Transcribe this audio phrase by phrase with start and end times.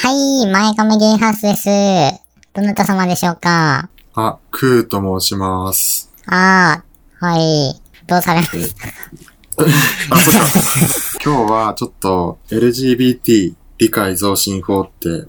[0.00, 1.66] はい、前亀ゲイハウスです。
[2.54, 3.88] どなた様でしょうか？
[4.14, 6.10] あ、クーと申します。
[6.26, 7.80] あー、はい。
[8.06, 8.76] どうされます？
[10.10, 10.48] あ、そっか。
[11.24, 15.26] 今日はちょっと LGBT 理解増進法って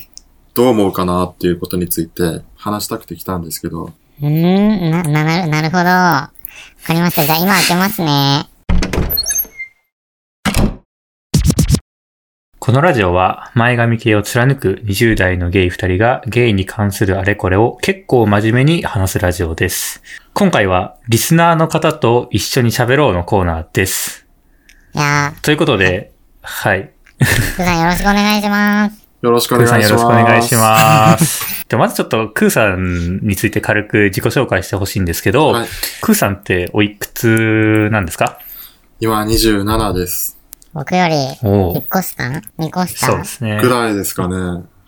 [0.53, 3.91] どう思うかなっていうことについて話したくて来たんですけど、
[4.21, 5.85] うーん、な、な、なるなるほど。
[5.85, 6.31] わ
[6.85, 7.25] かりました。
[7.25, 8.48] じゃあ今開けますね。
[12.69, 20.03] このラジオは前髪系を貫く20代のゲイ2人がゲイに関するあれこれを結構真面目に話すラジオです。
[20.35, 24.27] 今回はリスナーの方と一緒に喋ろうのコーナーです。
[24.93, 26.11] いやということで、
[26.43, 26.91] はい。
[27.17, 29.07] ー、ふうさんよろしくお願いします。
[29.23, 29.89] よろしくお願いします。
[29.89, 31.65] よろしくお願いします。
[31.67, 35.67] でまずちょっとクーさんについて軽く自己紹介してほしいんですけど、はい。
[36.01, 38.37] クーさんっておいくつなんですか？
[38.99, 40.38] 今27です。
[40.73, 42.23] 僕より、お1個下
[42.59, 43.07] ?2 個下？
[43.07, 43.59] そうですね。
[43.61, 44.35] ぐらいですかね。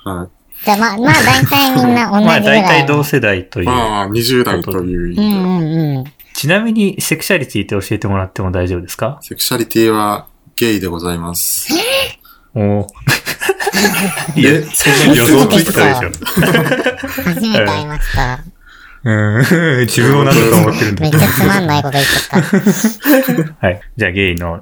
[0.04, 0.28] は
[0.64, 2.44] じゃあまあ、まあ大体みんな同じぐ まあらい。
[2.44, 3.68] 大体同世代といい。
[3.68, 3.70] う。
[3.72, 6.04] まあ、20代という意味で、うんうんうん。
[6.34, 9.18] ちなみにセクシャリティって教えてもらっても大丈夫ですか？
[9.22, 11.74] セクシャリティはゲイでございます。
[12.54, 12.86] おー
[14.36, 16.12] いや、そんなに予想ついてたでしょ。
[17.24, 18.40] 初めて会いました。
[19.04, 19.40] うん、
[19.88, 23.56] 自分を何だと思ってるんだめっちゃつまんないこと言っちゃった。
[23.68, 23.82] はい。
[23.98, 24.60] じゃあ、ゲイの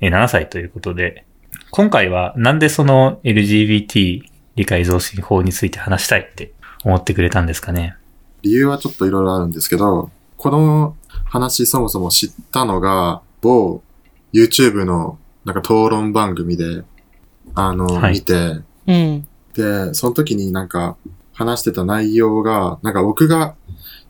[0.00, 1.24] 27歳ということで、
[1.70, 4.22] 今回はなんでその LGBT
[4.56, 6.52] 理解増進法について話したいって
[6.84, 7.96] 思ってくれたんですかね？
[8.42, 13.82] 理由はちょっといろいろあるんですけど、この話そもそも知ったのが、某
[14.32, 16.84] YouTube のなんか討論番組で、
[17.54, 18.34] あの、はい見て、
[18.86, 19.26] うん。
[19.54, 20.96] で、その時になんか
[21.32, 23.56] 話してた内容が、なんか僕が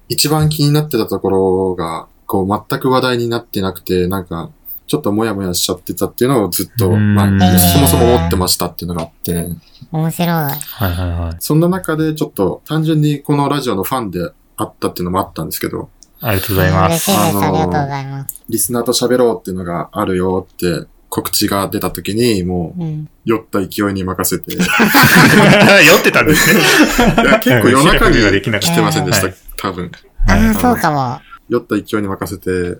[0.08, 4.50] 一番気になってたところが、こう全く話題になってなくて、なんか
[4.88, 9.48] ちょっともやもやしちゃってたっていうのをずっと、まあ、そもそも思ってましたっていうのがあって、
[9.92, 10.28] 面白い。
[10.30, 11.36] はいはいはい。
[11.40, 15.90] そんな中でちょっと単純にこのラジオのファンであったっていうのもあったんですけど、
[16.20, 17.10] ありがとうございます。
[17.10, 17.36] 嬉しいです。
[17.36, 18.44] あのーありがとうございます。
[18.48, 23.08] リスナーと喋ろうっていうのがあるよって告知が出た時に、もううん。
[23.24, 26.60] 酔った勢いに任せて、い 酔ってたんですね。
[27.30, 29.92] や結構夜中に来てませんでしたはい、多分。
[30.26, 31.20] ああ、はいそうかも。
[31.48, 32.78] 酔った勢いに任せて、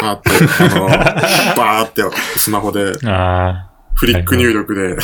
[0.00, 0.30] バーって、
[0.60, 2.02] あの、バーって
[2.36, 4.96] スマホであフリック入力で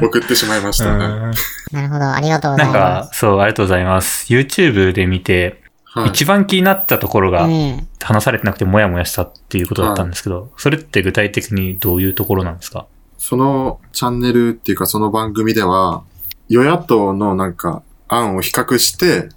[0.00, 0.84] 送ってしまいましあ。
[0.84, 2.12] たなるほど。
[2.12, 4.32] ありがとうござないんまか、そう、ありがとうございます。
[4.32, 6.10] YouTube で見て、はい。
[6.10, 7.32] 一番気になったところす。
[7.32, 7.88] がうん。
[8.00, 12.86] 話されてなくてもやもやしたっていうことだったんですけど、それって具体的にどういうところなんですか？
[13.18, 16.04] そのチャンネルっていうかその番組では、
[16.48, 19.28] 与野党のなんか案を比較して、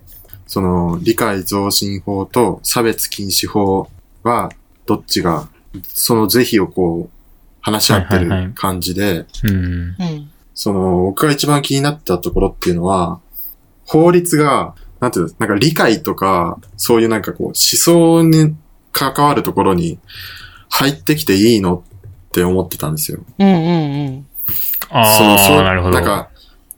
[0.53, 3.89] その理解増進法と差別禁止法
[4.21, 4.51] は
[4.85, 5.49] どっちが、
[5.87, 7.17] その是非をこう
[7.59, 9.25] 話し合ってる感じで。
[10.53, 13.19] その僕が一番気になったところっていうのは、
[13.87, 18.55] 法律が、なんていうの、なんか理解とか、そういうなんかこう思想に
[18.91, 19.97] 関わるところに
[20.69, 21.83] 入ってきていいの
[22.27, 23.21] って思ってたんですよ。
[23.39, 24.27] うんうんうん。
[24.91, 25.95] あそうあ、なるほど。
[25.95, 26.29] なんか、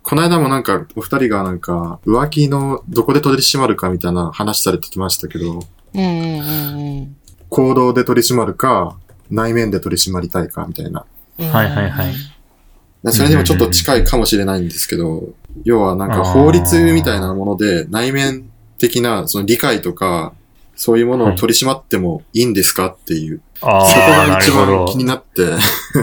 [0.08, 7.16] この間もなんか、お二人がなんか、浮気のどこで取り締まるかみたいな話されてきましたけど、うんうんうん
[7.50, 8.98] 行動で取り締まるか、
[9.32, 11.06] 内面で取り締まりたいかみたいな。
[11.40, 11.48] うん。
[11.48, 12.14] はいはいはい。
[13.12, 15.30] それにもちょっと近いかもしれないんですけど、
[15.64, 20.34] 要はなんか法律みたいなもので、内面的なその理解とか、
[20.76, 23.42] そういうものを取り締まってもいいんですかっていう。
[23.62, 24.98] あそこが一番気。
[24.98, 25.46] になって、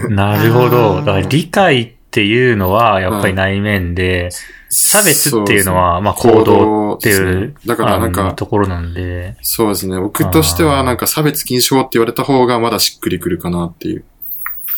[0.09, 0.93] なるほあど。
[0.95, 4.29] ーだから理解っていうのはやっぱり内面で、
[4.69, 9.99] 差別っていうのは、まあ行動っていうだからなんか、ところなんで、そうですね。
[9.99, 14.05] 僕としてはなんか差別禁止法って言われた方がまだしっくりくるかなっていう。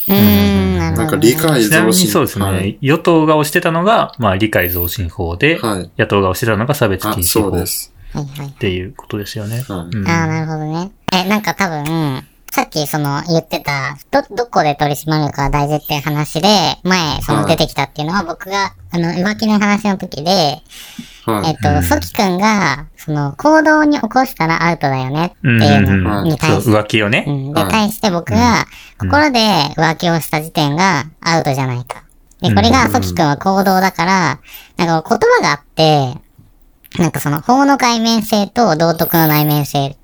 [0.08, 0.78] うーん。
[0.78, 2.08] なんか理解ちなみに増進。
[2.10, 2.78] そうですね、はい。
[2.80, 5.92] 与党が推してたのが、まあ理解増進法で、はい。
[5.98, 7.94] 野党が推してたのが差別あ、禁止法っそうです。
[8.14, 8.52] はいはい。
[8.52, 9.58] ていうことですよね。
[9.68, 9.98] はい。
[9.98, 10.92] うんああ、なるほどね。
[11.12, 12.24] え、なんか多分、
[12.56, 16.48] さっきその言ってた、ど、どこで取り締まるかが大事っていう話で、
[16.84, 20.62] 前、その出てきたっていうのは僕が、あの、浮気の話の時で、え
[21.26, 21.52] はい。
[21.52, 27.26] っと、ソキ君が、その、行動に起こしたらアウトだよねってうんいううんのに対して、浮気をね。
[27.28, 27.54] うん。
[27.54, 27.72] で、はい。
[27.72, 28.66] 対して僕が、
[29.00, 29.40] 心で
[29.76, 32.04] 浮気をした時点がアウトじゃないか。
[32.42, 34.40] で、これがソキ君は行動だから、
[34.78, 36.14] なんか言葉があって、
[36.98, 39.98] なんかその、法の外面性と道徳の内面性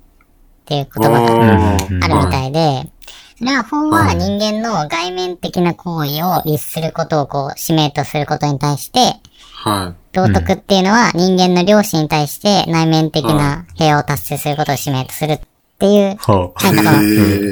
[0.62, 2.90] っていう言葉があるみたいで、
[3.36, 9.16] それは法は人間の外面的な行為を律することをこう、使命とすることに対して、
[9.64, 15.40] は道徳っていうのは人間の良心に対して内面的な平和を達成することを使命とするっ
[15.78, 16.08] ていう。
[16.08, 16.82] なんかその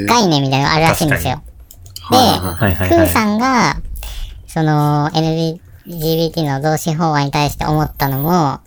[0.07, 1.43] 概念みたいなのがあるらしいんですよ。
[2.03, 3.07] はいはいはいはいはい。
[3.07, 3.77] クーさんが、
[4.47, 8.61] その LGBT の増進法案に対して思ったのも、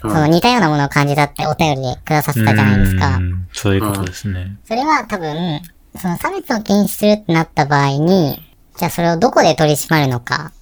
[0.00, 3.20] その似たようなものを感じたってお便りでくださってたじゃないですかう。
[3.20, 4.56] んそういうことですね。
[4.64, 5.60] それは多分、
[6.00, 8.40] その差別を禁止するってなった場合に、
[8.78, 10.52] じゃあそれをどこで取り締まるのか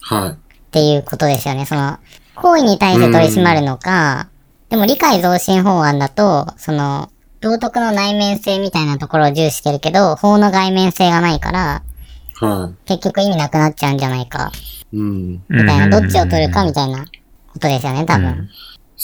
[0.00, 0.30] はい。
[0.30, 0.34] っ
[0.70, 1.66] ていうことですよね。
[1.66, 1.98] その、
[2.36, 4.28] 行為に対して取り締まるのか、
[4.68, 7.10] でも理解増進法案だと、その、
[7.40, 11.82] 道徳の内面性みたいなところを重視してるけど、法の外面性がないから、
[12.40, 14.50] は結局意味なくなっちゃうんじゃないか、
[14.92, 14.96] い。
[14.96, 15.42] うん。
[15.48, 17.04] みたいな、うんどっちを取るかみたいな
[17.52, 18.48] ことですよね、多分。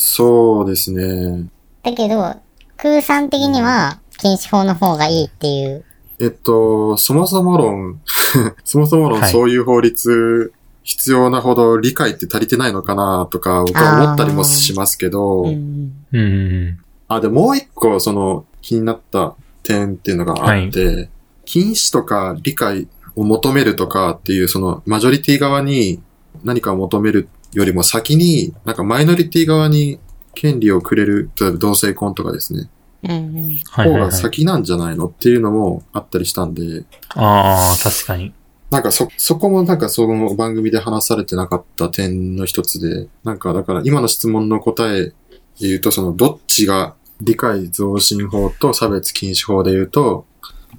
[0.02, 1.46] そうですね。
[1.82, 2.34] だけど、
[2.78, 5.84] 空産的には禁止法の方がいいっていう。
[6.18, 8.00] えっと、そもそも論、
[8.64, 9.30] そもそも論はい。
[9.30, 10.54] そういう法律、
[10.84, 15.92] 必要なほど理解って足りてないのかなとか、僕は思ったりもしますけど、うん。
[16.12, 16.78] うんうん。
[17.06, 21.10] あ、で、もう一個、その、気になった点っていうのがあって、
[21.44, 26.00] 禁止とか理解を求めるとかっていう、その、マジョリティ側に
[26.42, 29.98] 何かを求めるよりも先に、なんかマイノリティ側に
[30.34, 32.70] 権利をくれる、例えば同性婚とかですね、
[33.02, 33.58] うんうん。
[33.70, 34.12] 方が。
[34.12, 38.32] 先なんじゃないのっていうのもあったりしたんで、ああ、確かに。
[38.70, 45.14] なんかそ、そこもなんかその番組で話されてなかった点の一つで、なんかだから今の質問の答えで
[45.58, 50.24] 言うと、そのどっちが理解増進法と差別禁止法で言うと、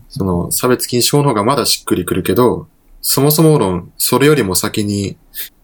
[0.07, 2.67] その差別禁止法の方がまだしっくりくるけど、
[3.01, 5.17] そもそも論、それよりも先に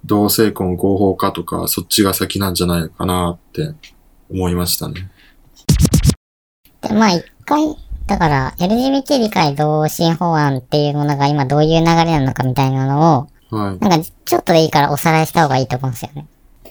[0.06, 3.74] 同性婚合法化とか、そっちが先なんじゃないのかなって
[4.32, 5.12] 思いましたね。
[6.82, 7.76] で、まあ一回、
[8.08, 13.80] だから、LGBT 理解同進法案っていうものが今どういう流れなのかみたいなのを、はい。
[13.80, 16.28] なんかちょっとでいいからおさらいした方がいいと思うんですよね。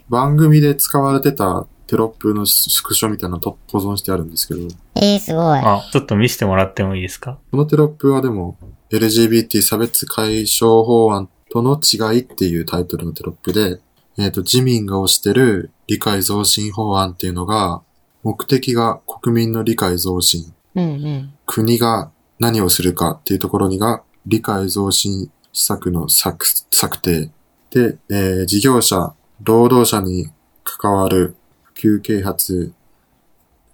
[0.08, 4.60] 番組で使われてたテロップのスクショみたいなのと保存してあるんですけど、
[4.96, 5.58] えー、すごい。
[5.60, 7.38] あ、ちょっと見せてもらってもいいですか？
[7.50, 8.56] このテロップはでも、
[8.90, 13.80] LGBT 差別解消法案との違いっていうタイトルのテロップで、
[14.18, 17.82] えっ、と、自民が推してる理解増進法案っていうのが、
[18.22, 21.34] 目的が国民の理解増進、うんうん。
[21.46, 27.30] 国が何をするかっていうところにが、理解増進施策の策策定。
[27.70, 30.30] で、えー事業者、労働者に
[30.64, 31.36] 関わる
[31.74, 32.72] 休憩発、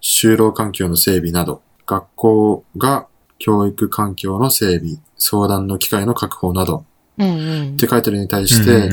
[0.01, 3.07] 就労環境の整備など、学校が
[3.43, 6.85] 教育環境の整備、相談の機会の確保など
[7.17, 7.75] うんうんっ。
[7.75, 8.89] て書いてるに対して、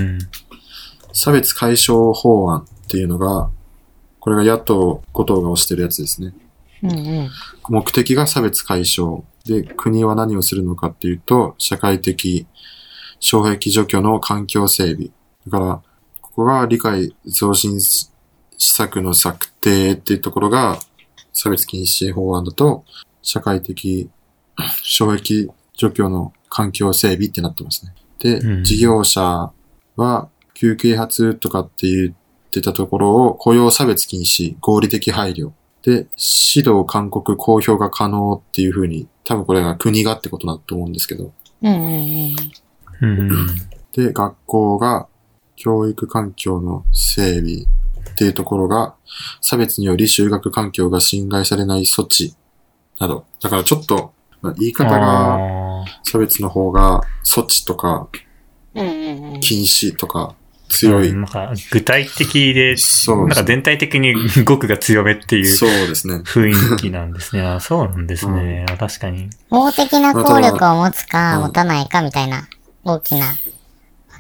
[1.12, 3.48] 差別解消法案っていうのが、
[4.18, 6.34] これが野党5党が推してるやつですね。
[6.82, 7.30] うんうん。
[7.68, 9.22] 目的が差別解消。
[9.44, 12.44] で、国は何をするのかっていうと、社会的
[13.20, 15.10] 障壁除去の環境整備。
[15.46, 15.82] だから、
[16.20, 18.10] ここが理解増進施
[18.58, 20.80] 策の策定っていうところが、
[21.32, 22.84] 差別禁止法案だと、
[23.22, 24.10] 社会的
[24.82, 27.94] 障壁除去の環境整備ってなってますね。
[28.18, 29.52] で、うん事業者
[29.96, 35.52] は、休憩発とかって言ってたところを、雇用差別禁止、合理的配慮。
[35.82, 41.32] で、指導勧告公表が可能っていう風に、多分これが国がってことだと思うんですけど。
[41.62, 42.36] うん
[43.92, 45.08] で、学校が
[45.56, 48.94] 教育環境の整備っていうところが、
[49.40, 52.34] 差別により就学環境が侵害されない措置
[52.98, 53.24] など。
[53.40, 54.10] だからちょっと、まあ
[54.56, 58.08] 言い方があ差別の方が措置とか
[58.74, 59.40] うんうんうん。
[59.40, 61.10] 禁止とかー強い。
[61.10, 63.46] うんなんか具体的で、なんかそうですね。
[63.46, 66.16] 全体的に語句が強めっていうそうですね。
[66.24, 67.42] 雰囲気なんですね。
[67.42, 68.64] あ、そうなんですね。
[68.70, 69.28] あ確かに。
[69.50, 72.48] 法的な効力を持つかうん持たないかみたいな
[72.84, 73.34] 大きな分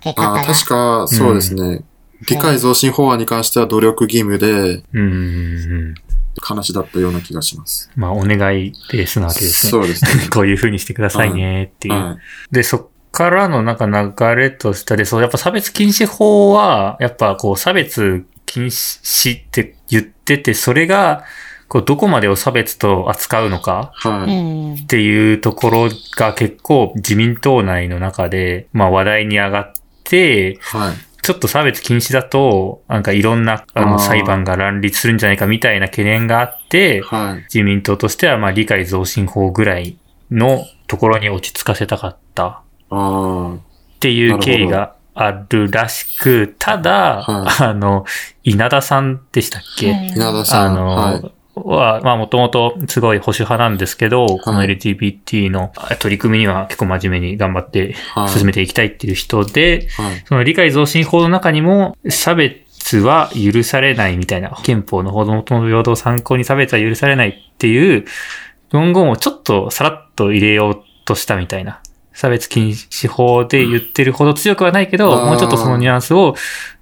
[0.02, 0.40] け方が。
[0.40, 1.84] ああ、確か、そうですね。
[2.28, 5.08] 理解増進法案に関しては努力義務でうんうんう
[5.92, 5.94] ん。
[6.40, 7.90] 話だったような気がします。
[7.96, 9.70] まあ、お願いベースなわけですね。
[9.70, 10.28] そうですね。
[10.32, 11.94] こういう風にしてくださいねっていう。
[11.94, 12.18] は
[12.50, 12.54] い。
[12.54, 21.24] で、そっからのなんか流れとしてで、そう、やっぱ差別禁止法は、やっぱこう差別禁止って言ってて、それが、
[21.68, 23.92] こうどこまでを差別と扱うのか。
[24.02, 30.94] っていうところが結構自民党内の中で、まあ話題に上がって、はい。
[31.22, 37.42] ちょっと差別禁止だと、なんかいろんなあの裁判が乱立するんじゃないかみたいな懸念があって、はい。
[37.42, 39.98] 自民党としてはまあ理解増進法ぐらい
[40.30, 48.04] のところに落ち着かせたかったあっていう経緯があるらしく、ただ、はいあの、
[48.42, 50.66] 稲田さんでしたっけ、あ、稲田さん。
[50.66, 51.32] あの、はい。
[51.64, 58.28] は、まあもともとすごい保守派なんですけど、この LGBT の取り組みには結構真面目に頑張ってはい。
[58.28, 60.24] 進めていきたいっていう人で、はい。
[60.26, 68.04] その理解増進法の中にも差別は許されないみたいな、憲法の子供との平等を参考に差別は許されないっていう
[68.70, 71.80] 文言をちょっとさらっと入れようとしたみたいな、
[72.12, 76.34] 差別禁止法で言ってるほど強くはないけど、もうちょっとそのニュアンスを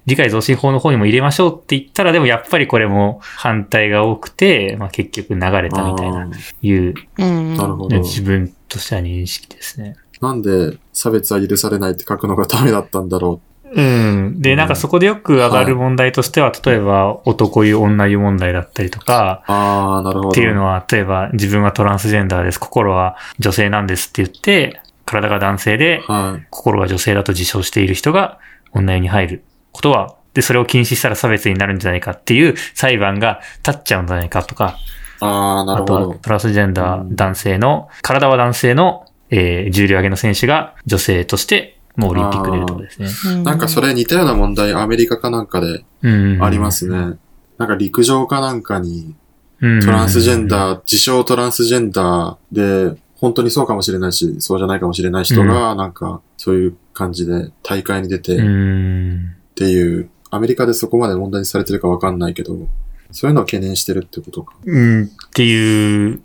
[0.08, 6.30] 理解増進法の方にも入れましょうって言ったら、でもやっぱりこれも反対が多くて、まあ結局流れたみたいな、
[6.62, 7.56] いう、うん。
[7.56, 8.00] なるほど。
[8.00, 9.96] 自分としては認識ですね。
[10.22, 14.40] なんで差別は許されないって書くのがダメだったんだろうん。
[14.40, 19.52] で、なんかそこでよく上がる問題としては、例えば男湯女湯問題だったりとか、う。
[19.52, 20.28] ああ、なるほど。
[20.30, 26.46] っていうのは、例えば自分はトランスジェンダーです、心は女性なんですって言って、体が男性で、はい。
[26.50, 28.38] 心は女性だと自称している人が
[28.72, 34.76] 女湯に入ることは、で、それを禁止したら差別になるんじゃないかっていう裁判が立っちゃうんじゃないかとか、
[35.20, 36.18] ああ、なあとはるほど。
[36.18, 43.42] トランスジェンダうんー男性の、体は男性の、えー重量挙げの選手が女性としてもうオリンピック出るところですね。
[43.42, 46.42] なんかそれ似たような問題、アメリカかなんかでうん。
[46.42, 47.18] ありますね。
[47.58, 49.16] なんか陸上かなんかに、
[49.60, 49.80] うん。
[49.80, 59.34] トランスジェンダー、自称トランスジェンダーで、本当にそうかもしれないし、そうじゃないかもしれない人が、なんか、そういう感じで大会に出てっうん。
[59.58, 62.68] ていう、アメリカでそこまで問題にされてるかわかんないけど、
[63.10, 64.54] そういうのを懸念してるってことか。
[64.64, 66.20] うん、っていう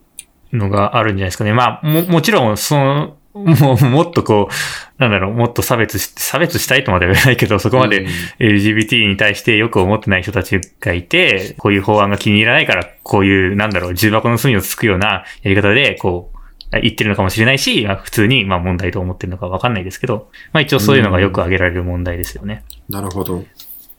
[0.51, 1.53] のがあるんじゃないですかね。
[1.53, 8.07] まあ、も、もちろん、その、 もう、もっとこう、なんだろう、もっと差別し、差別したいとまでは言わないけど、そこまでうん
[8.39, 16.32] LGBT に対してよく思ってない人たちがいて、こういう法案が気に入らないから、こういう、なんだろう、重箱の隅をつくようなやり方で、こう、
[16.81, 22.63] 言ってるのかもしれないし、まあ普通に、まあ問題と思ってるのかわかんないですけど、まあ一応そういうのがよく挙げられる問題ですよね。
[22.89, 23.43] なるほど。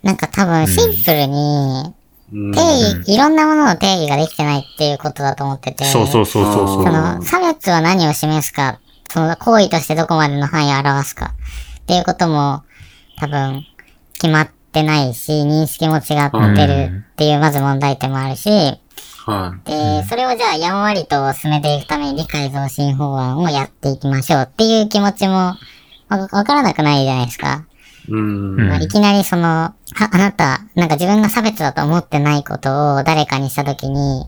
[0.02, 1.94] なんか多分シンプルに、うん
[2.52, 5.84] 定義、いろんなものの定義ができてないっていうことだと思ってて。
[5.84, 6.84] そうそうそうそうそう。
[6.84, 11.34] その、差別は何を示すか、その行為としてどこまでの範囲を表すか
[11.80, 12.62] っていうことも
[13.18, 13.64] 多分
[14.14, 18.48] 決まってないし、認識も違ってるっていうまず問題点もあるし、
[19.26, 25.56] はで、それをじゃあやんわりと進めていくために理解増進法案をやっていきましょうっていう気持ちもわ
[26.30, 27.64] わからなくないじゃないですか。
[28.08, 28.12] い。
[28.12, 28.56] うん。
[28.56, 29.74] うんまあいきなりその、は、
[30.12, 34.26] あなた、なんか自分が差別だと思ってないことを誰かにしたときに、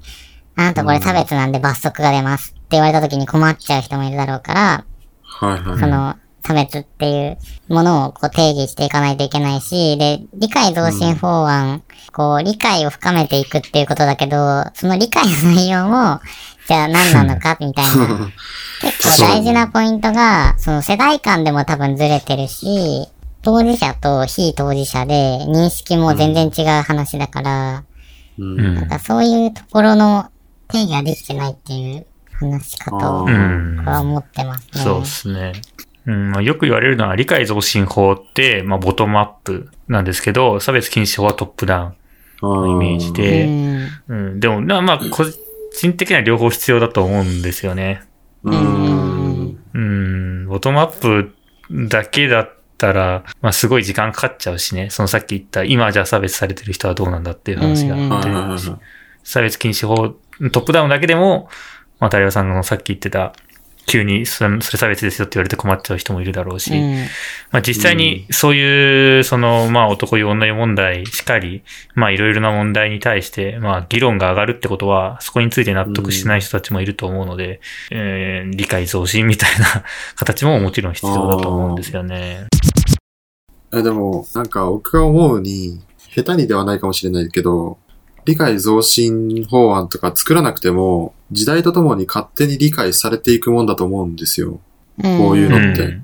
[0.56, 4.84] あなたこれ差別なんで罰則が出ますって言われたときに困っちゃう人もいるだろうから、
[5.22, 5.78] はいはい。
[5.78, 7.38] その、差別っていう
[7.68, 16.20] ものをこう定義していかないといけないし、で、理解増進法案、こう、理解を深めていくっていうことだけど、その理解の内容も、
[16.68, 18.30] じゃあ何なのかみたいな。
[18.80, 23.08] 結構大事なポイントが、その世代間でも多分ずれてるし、
[23.42, 27.84] 当事者と非当事者で認識も全然違う話だから、
[28.38, 30.30] うんうんなんかそういうところの
[30.68, 33.84] 定義ができてないっていう話かと、あ僕うん。
[33.84, 34.82] は思ってますね。
[34.82, 35.52] そうですね。
[36.06, 41.94] うんまあ、よく言われるのは理解増進法って、まあ、ボトムアップなんですけど、差別禁止法はトップダウン
[42.42, 43.88] のイメージうで、ん。
[44.08, 48.02] うん、でも、なまあ、個人的には両方必要だと思うんですよね。
[48.44, 48.50] う。
[48.50, 49.58] ん。
[49.74, 51.34] うん、ボトムアップ
[51.88, 54.90] だけだったら、まあ、すごい時間かかっちゃうしね。
[54.90, 58.20] そのさっき言った、今じゃあ差別されてる人はどうなんだっていう話がうんあ
[58.54, 58.70] って。
[59.24, 60.10] 差別禁止法、
[60.50, 61.48] トップダウンだけでも、
[61.98, 63.32] まあ、タリオさんのさっき言ってた、
[63.86, 66.96] 急にそれ差別ですよって言われて困っちゃう人もいるだろうし、うん。
[67.52, 71.62] まあ実際にそういう、その、まあ男湯女湯問題しかり、
[71.94, 79.84] まあいろいろな問題に対して、まあ議論が上がるってことは、そこについて納得しない人たちもいると思うので、えー理解増進みたいな
[80.16, 82.46] 形ももちろん必要だと思うんですよね。
[83.72, 85.80] え、でも、なんか僕が思うに、
[86.14, 87.78] 下手にではないかもしれないけど、
[88.26, 94.60] 理解増進法案とか作らなくても、時代とともに勝手に理解されていくもんだと思うんですよ。
[95.00, 96.00] こういうのって。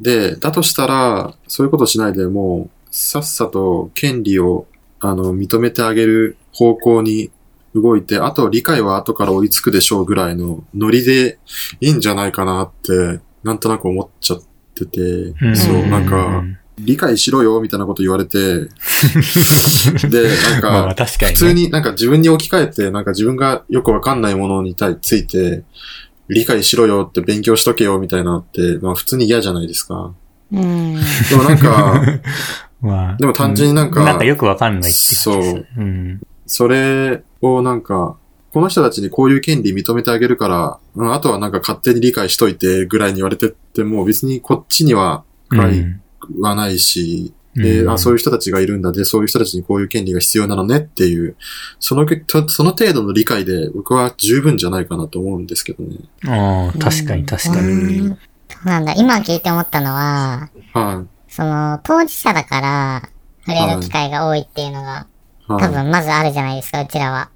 [0.00, 4.66] で、だとしたら、そういうことしないでもう、さっさと権利を、
[4.98, 7.30] あの、認めてあげる方向に
[7.74, 11.38] 動いて、あと理解は後から追いつくでしょうぐらいのノリで
[11.80, 14.42] いいんじゃないかなって、なんとなく思っちゃっ
[14.74, 15.00] てて、
[15.50, 15.56] ん。
[15.56, 16.42] そう、なんか、
[16.78, 18.38] 理解しろよ、みたいなこと言われて、
[20.08, 20.94] で、なんか。
[20.94, 25.64] 普通になんか自分に置き換えて、なんか自分がよくわかんないものに対ついて、
[26.28, 30.12] 理解しろよって勉強しとけよみたいなのって、まあ普通に嫌じゃないですか。
[30.52, 30.94] うん。
[30.94, 32.02] でもなんか、
[32.80, 34.98] まあ、でも単純になんかなんかよくわかんないって。
[35.14, 36.20] そううん。
[36.46, 38.16] それをなんか、
[38.52, 45.86] この人たちにこういう権利認めてあげるから、うんあとはなんか勝手に理解しといてぐらいに言われてっても別にこっちには不快
[46.40, 51.36] はないし、で、あ、そういう人たちがいるんだで、そういう人たちにこういう権利が必要なのねっていう、
[51.80, 55.98] そのけ、とその程度の理解で僕は十分じゃないかなと思うんですけどね。
[56.26, 58.00] ああ、確かに確かうに。
[58.00, 58.16] んそ
[58.64, 58.94] うなんだ。
[58.94, 63.08] 今聞いて思ったのは、はその、当事者だから、
[63.46, 65.06] 触れる機会が多いっていうのが、
[65.48, 65.52] い。
[65.52, 65.62] はい。
[65.62, 67.28] 多分まずあるじゃないですか、うちらは。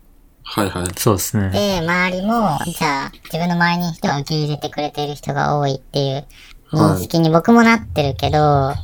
[0.45, 0.87] はいはい。
[0.97, 1.50] そうですね。
[1.50, 6.25] で、周りも、じゃあ、自分の周りに人が受け入れてくれている人が多いっていう
[6.73, 8.75] 認識に僕もなってるけど、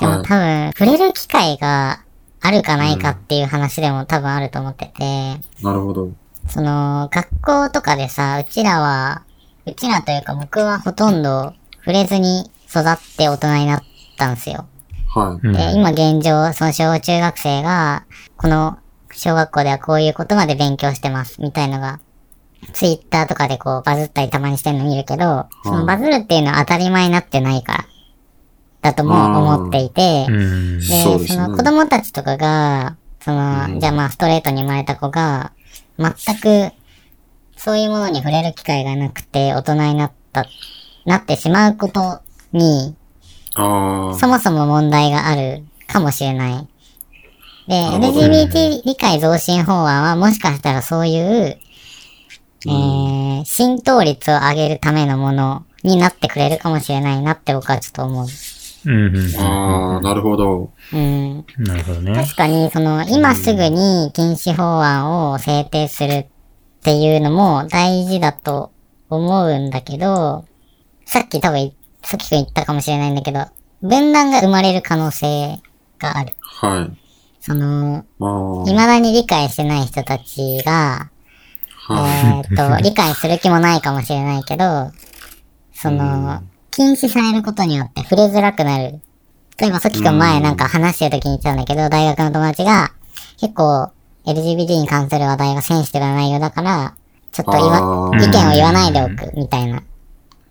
[0.00, 2.04] でも多分、触れる機会が
[2.40, 6.10] あるかないかっていう話でも多分あると思ってて、なるほど。
[6.48, 9.22] その、学校とかでさ、うちらは、
[9.66, 13.82] うちらというか僕はほとんど触れずに育って大人になっ
[14.16, 14.66] たんですよ。
[15.14, 15.46] はい。
[15.46, 18.04] うんで、今現状、その小中学生が、
[18.36, 18.78] この
[19.12, 22.00] 小学校ではこういうことまで勉強してます、みたいのが、
[22.72, 27.86] ツイッターとかでこうバズったりたまにしてるの見るけど、そのバズるっていうのは当たり前になってないから、
[28.82, 29.14] だとも
[29.54, 30.78] 思っていて、うん。
[30.78, 30.84] で、
[31.26, 35.52] その子供たちとかが、その、じゃあまあストレートに生まれた子が、
[35.98, 36.72] 全く、
[37.56, 40.46] そういうものに触れる機会がなくて大人になった、
[41.04, 42.20] なってしまうこと
[42.52, 42.96] に、
[43.54, 46.68] あそもそも問題があるかもしれない。
[47.68, 51.58] で、LGBT 理解増進法案はもしかしたらそういう、
[52.66, 58.26] えー、浸透率を上げるためのものになってくれるかもしれないなって僕はちょっと思う。
[58.86, 59.94] うんうんあ。
[59.94, 60.72] ああ、なるほど。
[60.92, 61.44] うん。
[61.58, 62.14] なるほどね。
[62.14, 66.26] 確かに、その、今すぐに禁止法案を制定するっ
[66.82, 68.72] ていうのも大事だと
[69.08, 70.46] 思うんだけど、
[71.04, 73.46] さっき多分、さっきくん言ったかもしれないんだけど、
[73.82, 75.58] 分断が生まれる可能性
[75.98, 76.34] がある。
[76.40, 76.98] はい。
[77.40, 78.04] その。
[78.64, 81.08] 未だに理解してない人たちが、は
[81.98, 84.90] えーっと、理解する気もないかもしれないけど、
[85.74, 89.00] その、禁止されることによって触れづらくなる。
[89.58, 92.92] 例えば、さっきくん前なんか話してる時に言ってたんだけど、大学の友達が、
[93.38, 93.90] 結構、
[94.26, 96.94] LGBT に関する話題がセンシティブな内容だから、
[97.32, 99.82] ちょっと言わ、意見を言わないでおく、みたいな。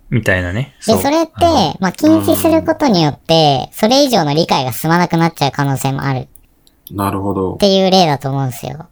[0.09, 0.75] みたいなね。
[0.85, 1.31] で、うそれって、
[1.79, 6.27] まあ、禁止することによって、それ以上の理解が進まなくなっちゃう可能性もある。
[6.91, 7.57] なるほど。
[7.57, 8.87] ていう例だと思うんですよ。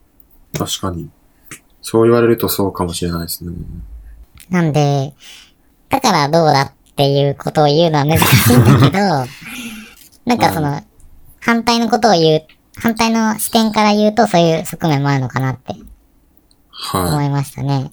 [0.55, 1.09] 確かに。
[1.89, 3.53] そう言われるとそうかもしれないですね。
[4.49, 5.13] なんで、
[5.87, 8.99] だからどうだっていうことを言うのは難しいんだけど、
[10.27, 10.81] なんかその、
[11.39, 12.43] 反対のことを言う、
[12.75, 15.75] 反対の視点から言うとそういう側面もあるのかなって
[16.93, 17.89] 思はいましたね。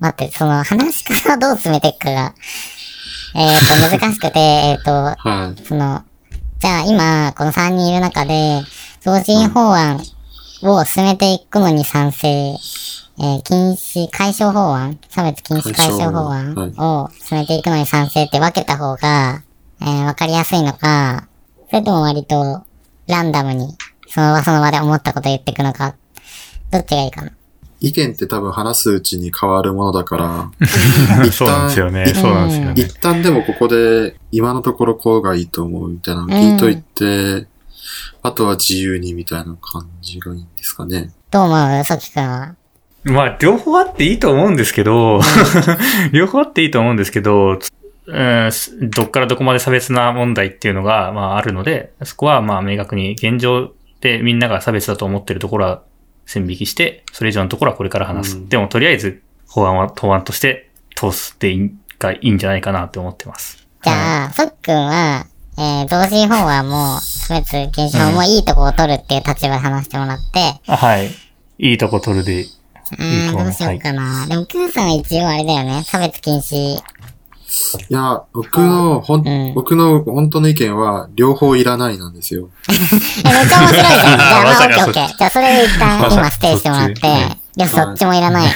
[0.00, 2.34] 待って、その話し方をどう進めていくかが、
[3.36, 4.94] えっ、と、難しくて、えっ、と、い。
[4.94, 5.64] はい。
[5.64, 6.02] その、
[6.58, 8.64] じゃあ今、この3人いる中で、
[9.00, 10.02] 増進法案
[10.62, 19.42] を進めていくのに賛成、えー禁止、解消法案、差別禁止解消法案を進めていくのに賛成って分けた方が、
[19.80, 21.28] えーわかりやすいのか、
[21.70, 22.62] それとも割と
[23.06, 23.76] ランダムに、
[24.08, 25.96] その場その場で思ったこと言っていくのか、
[26.70, 27.32] どっちがいいかな。
[27.82, 30.50] 意見って多分話すうちに変わるものだから、
[31.32, 32.04] そうなんですよね。
[32.06, 32.74] 一旦そうなんですよね。
[32.76, 37.48] 一旦でもここで今のところこうがいいと思うみたいなの聞いといて、
[38.22, 41.12] あとは自由にみたいな感じがいいんですかね。
[41.30, 41.84] どう思う？
[41.84, 42.56] さきくんは。
[43.04, 45.20] まあ、両方あっていいと思うんですけど、
[46.12, 47.58] 両方あっていいと思うんですけど、
[48.06, 48.50] うん、
[48.90, 55.82] どっからどこまで差別な問題っていうのが、まああるので、そこはまあ明確に現状でみんなが差別だと思ってるところは
[56.26, 58.36] 線引きして、それ以上のところはこれから話す。
[58.36, 63.66] うんでもとりあえず法案は、法案として通すっていいがいいんじゃないかなって思ってます。
[63.82, 65.26] じゃあ、さきくんは、
[65.58, 71.10] えー、同時法案も、差別禁止法もいいとこを取るっていう立場で話してもらって、あはい。
[71.58, 72.50] いいとこ取るでいい
[72.98, 74.26] うん、と思どうしようかな。
[74.26, 75.82] でも、クーさんは一応あれだよね。
[75.84, 76.56] 差別禁止。
[76.76, 76.80] い
[77.90, 82.48] や、僕の、ほん、うん僕の本当の意見は、両方いらないなんですよ。
[82.68, 84.18] え、めっちゃ面白いじゃん。
[84.18, 85.18] じゃあ、まあ、オッケーオッケー。
[85.18, 86.92] じゃあ、それで一旦今ステイしてもらって、
[87.56, 88.50] いや、そっちもいらないっ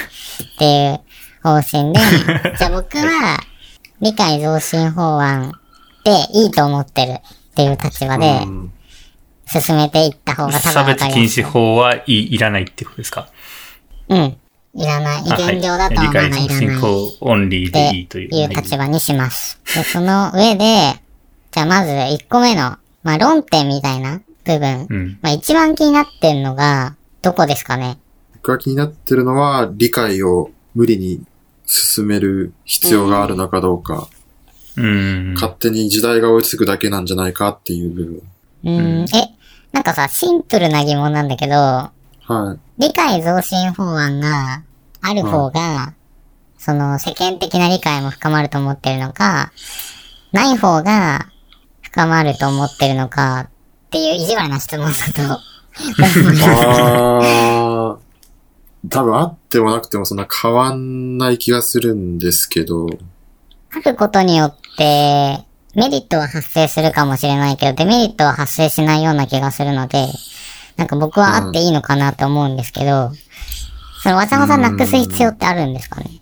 [0.58, 1.00] ていう
[1.42, 2.00] 方針で、
[2.58, 3.40] じゃあ僕は、
[4.00, 5.52] 理解増進法案
[6.10, 7.20] でいいと思ってるっ
[7.54, 8.72] ていう立場でうん。
[9.48, 11.44] 進めていった方が多分差別禁止。
[11.44, 13.28] 法はいいいらないってことですか？
[14.08, 14.36] うん。
[14.74, 15.22] いらない。
[15.22, 16.30] 現状だとまだい。
[16.30, 16.48] らない。
[16.48, 18.00] 進法オンリーでい。
[18.00, 18.06] い。
[18.06, 18.26] とい。
[18.26, 18.28] う。
[18.34, 18.44] い。
[18.44, 19.60] う立場にします。
[19.74, 21.00] で、その上で、
[21.52, 24.00] じゃあまず1個目の、まあ論点みたい。
[24.00, 24.86] な部分。
[24.90, 25.18] うん。
[25.22, 27.98] まあ一番気になってんのが、どこですかね
[28.34, 31.24] 僕が気になってるのは、理解を無理に
[31.66, 34.02] 進める必要があるのかどうか、うん。
[35.34, 38.22] 勝手に時代が追いつくだけなんじゃないかっていう部分。
[38.64, 39.34] うーん、え、
[39.72, 41.92] なんかさ、シンプルな疑問なんだけど、は
[42.78, 42.82] い。
[42.82, 44.62] 理解増進法案が
[45.00, 45.94] ある方が、
[46.58, 49.52] その世間的な理解も深まると思ってるのか、
[50.32, 51.28] ない方が
[51.82, 53.48] 深まると思ってるのか
[53.86, 55.40] っていう意地悪な質問だと、
[56.58, 62.88] あー、多分あってもなくてもそんな変わんない気がするんですけど、
[63.70, 65.44] あることによって、メ
[65.90, 70.06] リットは発生するかもしれないけど、デメリットは発生しないような気がするので、
[70.76, 73.12] なんか僕はあっていいのかなと思うんですけど、
[74.02, 76.20] そのわざわざなくす必要ってあるんですかね？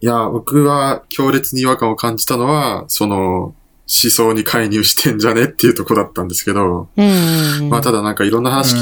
[0.00, 3.54] いや、僕は強烈に違和感を感じたのは、その、
[3.94, 7.68] 思想に介入してんじゃねっていうとこだったんですけど、うんうんうん。
[7.68, 8.74] まあただなんかいろんな話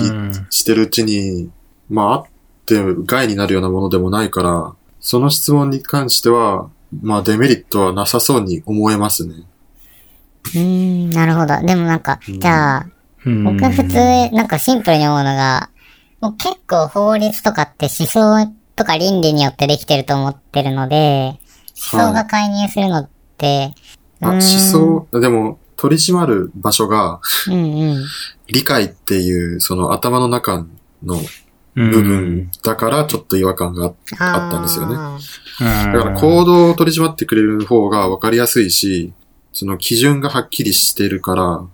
[0.50, 1.50] してるうちに、
[1.88, 2.24] まああっ
[2.66, 6.70] て害になるようなものでもないから、その質問に関しては、
[7.02, 9.34] まあデメリットはなさそうに思えますね。
[10.54, 11.60] うーん、なるほど。
[11.66, 12.86] でもなんか、じゃあ、
[13.24, 13.94] うん僕普通、
[14.34, 15.70] なんかシンプルに思うのが、
[16.20, 21.38] もう結構法律とかって思想とか倫理によってできてると思ってるので、
[21.92, 23.74] 思想が介入するのって、
[24.20, 28.04] あ、思想、でも取り締まる場所がうんうん。
[28.48, 30.66] 理解っていうその頭の中
[31.02, 31.20] のうん
[31.74, 34.94] 部分だからちょっと違和感がああったんですよね。
[35.92, 39.12] だから行動を取り締まってくれる方が分かりやすいし、
[39.52, 41.64] その基準がはっきりしてるから、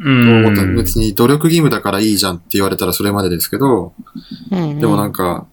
[0.00, 0.76] うん。
[0.76, 5.46] 別に努力義務だからいいじゃんって言われたらそれまでですけど、ーうんうんでもなんか、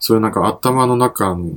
[0.00, 1.52] それなんか頭の中の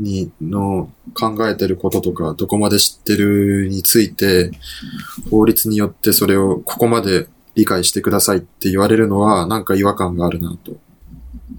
[0.00, 4.50] に、の考えてることとか、どこまで知ってるについて、
[5.30, 10.72] 法律によってそれをここまで理解してくださいって言われるのは、なんか違和感があるなと。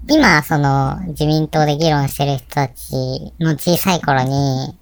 [0.08, 2.92] 今、その、自民党で議論してる人たち
[3.38, 4.76] の小さい頃に、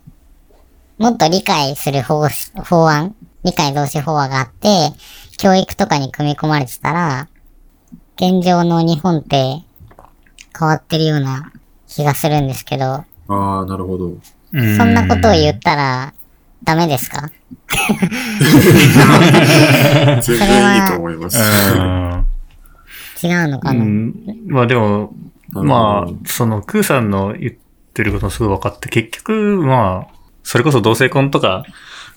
[0.98, 2.26] もっと理解する法
[2.64, 4.92] 法案、理解増進法案があって、
[5.38, 7.28] 教育とかに組み込まれてたら、
[8.16, 9.62] 現状の日本って
[10.58, 11.52] 変わってるような
[11.88, 14.06] 気がするんですけど、ああ、なるほど。
[14.52, 16.12] うんそんなことを言ったら
[16.64, 17.30] ダメですか？
[20.22, 21.38] 全然いいと思います。
[21.76, 22.26] うん
[23.22, 24.14] 違うのかな、うん
[24.46, 25.14] まあでも、
[25.50, 27.52] まあ、その、クーさんの言っ
[27.92, 31.64] てることもすごい分かって、結局、まあ、それこそ同性婚とか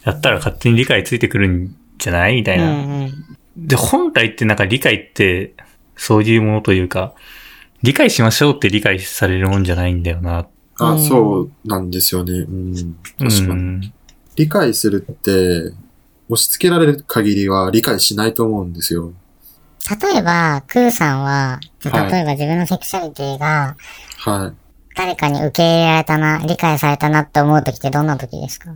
[0.06, 2.72] やったら勝手に理解ついてくるんじゃないみたいうんな。
[2.72, 2.76] う
[3.10, 3.12] ん。
[3.58, 5.54] で、本来ってなんか理解って、
[5.96, 7.14] そういうものというか、
[7.82, 10.48] 理解しましょうって理解されるもんじゃないんだよな。
[10.80, 12.32] あ、そうなんですよね。
[12.32, 12.96] うん。
[13.20, 13.54] 確かに。
[13.54, 13.94] うん
[14.36, 15.74] 理解するって、
[16.30, 19.14] 押し付けられる限りは理解しないと思うんですよ。
[20.02, 23.76] 例えば、クーさんは、はい例えば自分のセクシャリティが、
[24.20, 24.54] はい。
[24.96, 28.72] 誰かに受け入れられたな、理解されたなって思う時ってどんな時ですか？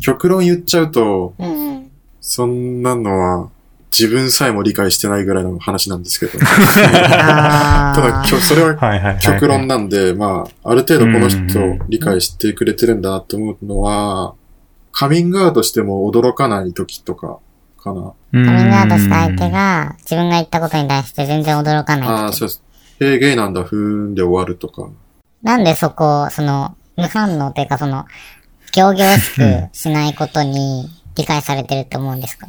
[0.00, 1.90] 極論言っちゃうと、うんうん。
[2.20, 3.50] そんなのは
[3.92, 6.38] 自分さえも理解してないぐらいの話なんですけど。
[6.42, 9.20] あただ、それははいはいはいはい。
[9.20, 14.34] 極論なんで、まあ、ある程度この人理解してくれてるんだなって思うのは、
[15.00, 17.38] カミングアウトしても驚かない時とか、
[17.78, 18.02] かな。
[18.02, 22.62] カカミングアウトした相手が自分が言ったことに対して全然驚かないああ、時そうです。
[23.00, 24.90] えー、ゲイなんだ、ふーんで終わるとか。
[25.42, 28.04] なんでそこを、その、無反応というかその、
[28.74, 30.86] 行々しくしないことに
[31.16, 32.46] 理解されてると思うんですか？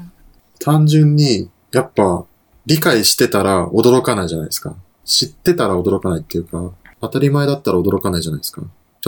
[0.59, 2.25] 単純に、やっぱ、
[2.65, 4.75] 理解してたら驚かないじゃないですか。
[5.05, 8.61] 知ってたら驚かないっていうか、当たり前だったら驚かないじゃないですか。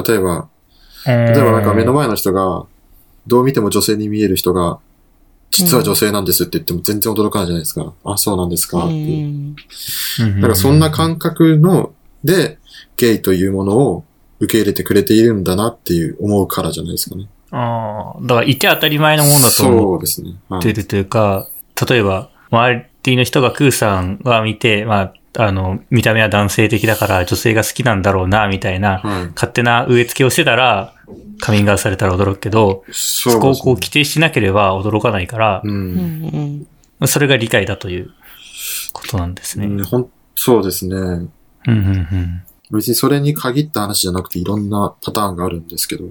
[0.08, 0.48] 例えば、
[1.06, 2.66] 例例えばなんか目の前の人が、
[3.28, 4.80] どう見ても女性に見える人が、
[5.52, 7.94] 実は女性なんですって言っても全然驚かないじゃないですか。
[8.04, 9.56] あ、そうなんですかうっていう。
[10.36, 12.58] だからそんな感覚の、で、
[12.98, 14.06] ゲイというものを
[14.40, 17.28] 受け入れてくれているんだなっていう思うからじゃないですかね。
[17.52, 20.24] ああ、だからいて当たり前のものだと思そうです
[20.74, 21.48] るというか、
[21.88, 29.26] 例えば、周りの人がクーさんが見て、まあ、あの、見た目は男性的だから女性が好きなんだろうな、みたいな、はい。
[29.36, 30.96] 勝手な植え付けをしてたら、
[31.40, 35.68] カミングアウトされたら驚くけど、そそこをこう規定しなければ驚かないからう、。
[35.68, 36.68] うんん
[37.00, 37.08] うん。
[37.08, 38.12] それが理解だという
[38.94, 39.66] ことなんですね。
[39.66, 40.96] うんほんそうですね。
[40.96, 41.30] うん、
[41.68, 42.44] うん、うん。
[42.72, 46.06] 別にそれに限った話じゃなくていろんなパターンがあるんですけど。
[46.06, 46.08] い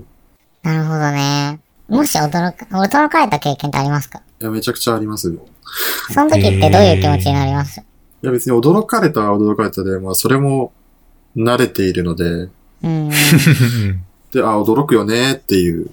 [0.63, 1.61] なるほどね。
[1.89, 4.23] もし驚か、驚かれた経験ってありますか？
[4.39, 5.31] や、めちゃくちゃあります。
[5.31, 5.39] い
[6.13, 7.83] その時ってどういう気持ちになります？
[8.23, 10.73] や、別に驚かれたは驚かれたで、まあ、それも
[11.37, 12.51] 慣れているので、うん
[12.83, 13.11] うん。
[14.33, 15.91] で、あ、驚くよねっていう。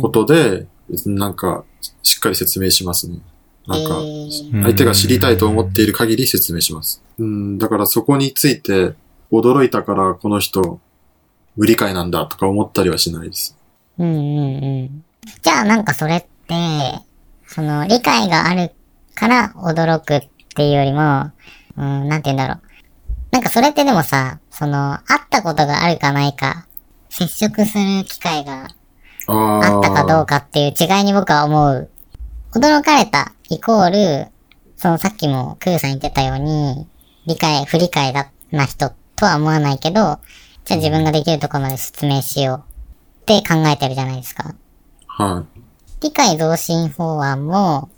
[0.00, 0.66] ことで、
[1.06, 1.64] なんか、
[2.02, 3.18] しっかり説明しますね。
[3.66, 7.02] なんか、えー相手が知りたいと思っている限り説明します。
[7.18, 8.94] うん、だからそこについて、
[9.32, 10.80] 驚いたからこの人、
[11.56, 13.56] 無理解なんだとか思ったりはしないです。
[13.98, 15.04] うんうんうん。
[15.42, 16.54] じゃあなんかそれって、
[17.46, 18.72] その理解がある
[19.14, 21.32] から驚くっていうよりも、
[21.76, 22.60] うん、なんて言うんだろう。
[23.32, 26.66] なんかそれってでもさ、その、会ったことがあるかないか、
[27.18, 28.68] 接触する機会が
[29.26, 30.40] ああったかどうか。
[30.40, 31.88] かっていう違いに僕は思う。
[32.52, 33.90] 驚かれたイコー
[34.26, 34.30] ル、
[34.76, 36.86] そのさっきもクーさん言ってたように、
[37.26, 40.18] 理解、不理解だな人とは思わないけど、
[40.66, 42.62] じゃあ自分ができるところまで説明しよう
[43.22, 44.54] って考えてるじゃないですか。
[45.06, 45.46] は
[46.02, 47.88] 理解増進法案も、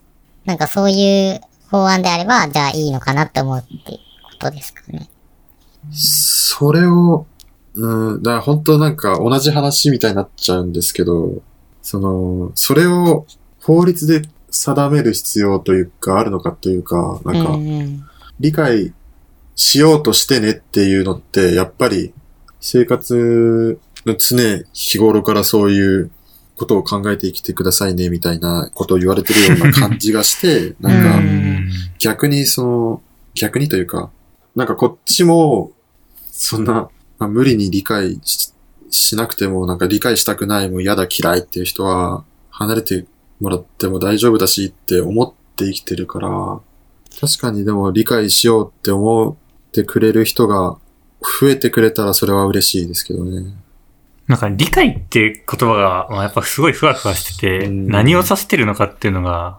[0.44, 1.40] なんかそういう
[1.72, 5.10] 法案であれば、じゃあいいのかなって思うってことですかね。
[5.92, 7.26] それを、
[7.78, 11.42] うん、だから本当なんか同じ話みたいになっちゃうんですけど、
[11.82, 13.26] その、それを
[13.62, 18.08] 法律で定める必要というか、あるのかというか、なんか。
[18.40, 18.92] 理解
[19.56, 22.12] しようとしてねっていうのって、やっぱり
[22.60, 24.36] 生活の常
[24.72, 26.10] 日頃からそういう
[26.54, 33.02] ことを考えて生きてくださいねみたいなことを言われてるような感じがして、 なんかうん逆にその、
[33.34, 34.10] 逆にというか、
[34.54, 35.72] なんかこっちも、
[36.30, 36.88] そんな、
[37.18, 38.52] まあ、無理に理解し
[38.90, 43.06] しなくても、なんか理解したくない、もう嫌だ嫌いっていう人は、離れて
[43.40, 46.60] もらっても大丈夫だしって思って生きてるから、
[47.20, 50.78] 確かにでも理解しようって思ってくれる人が
[51.40, 53.54] 増えてくれたらそれは嬉しいですけどね。
[54.26, 59.58] なんか理解って言葉が、まあ、やっぱすごいふわふわしてて、うん何を指してるのかっていうのが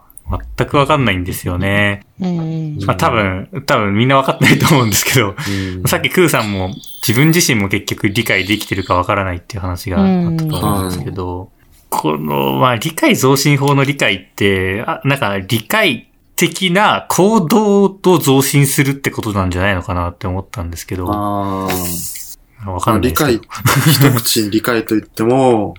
[0.58, 2.06] 全くわかんないんですよね。
[2.20, 2.78] うんうん。
[2.86, 6.74] まあ多分、多分みんなわかってないと思うんですけど、うんさっきクーさんも
[7.08, 11.52] 自分自身も結局理解できてるかわからないっていう話があったと思うんですけど、
[11.89, 21.68] この、まあ理解増進法の理解って、あなんか理解的な行動を増進するってことなんじゃないのかなって思ったんですけど、あ
[22.65, 22.72] あ。
[22.72, 25.76] わかんない理解、一口に理解と言っても、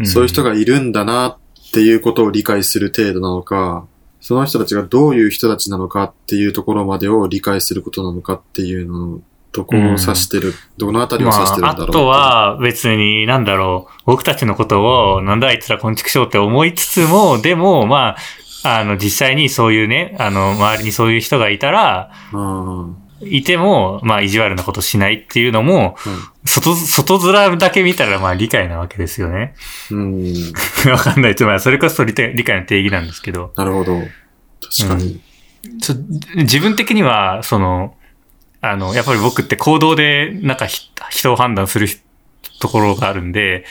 [0.00, 1.38] んそういう人がいるんだなっ
[1.72, 3.86] ていうことを理解する程度なのか、
[4.20, 9.20] その人たちがどういう人たちなのかっていうところまでを理解することなのかっていうのの、
[9.52, 11.78] どこを指してる、どのあたりを指してるんだろう。
[11.78, 18.16] まあ、あと、は別になんだろう、僕たちのことをなんだあいつら昆虫症って思いつつも、でもま
[18.64, 25.96] あ、あの実際にそういうね、あの周りにそういう人がいたら、うんいても、まあ意地悪なことしないっていうのも、
[26.44, 27.18] 外、外
[27.50, 29.54] 面だけ見たらまあ理解なわけですよね。
[29.90, 30.24] うん。
[30.24, 30.90] うん。
[30.90, 31.36] わかんない。
[31.40, 33.52] まあそれこそ理解理解の定義なんですけど。
[33.56, 34.00] なるほど。
[34.78, 35.20] 確かに。
[35.80, 35.94] ちょ
[36.36, 37.94] 自分的には、その、
[38.60, 41.88] あの、やっぱり僕って行動で、なんかひ人を判断する
[42.60, 43.64] ところがあるんで、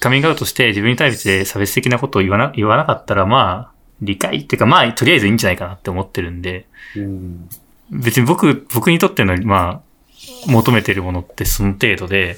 [0.00, 7.48] カミングアウトして自分に対して差別的なことを言わな、言わなかったら、まあ、理解っていうか、まあ、とりあえずいいんじゃないかなって思ってるんで、うん。
[7.90, 12.36] 別に僕、僕にとっての、まあ、求めてるものってその程度で、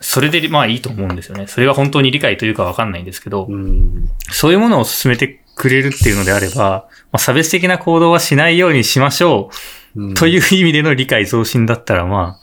[0.00, 1.46] それでまあいいと思うんですよね。
[1.46, 4.08] それが本当に理解というかわかんないんですけど、うん。
[4.30, 9.50] そういうものを進めてくれるっていうのであれば、まあ、差別的な行動はしないようにしましょ
[9.94, 12.38] ううんという意味での理解増進だったら、ま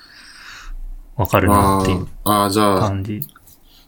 [1.18, 3.22] あ、わかるなあっていうーあー、じゃあ、感じ。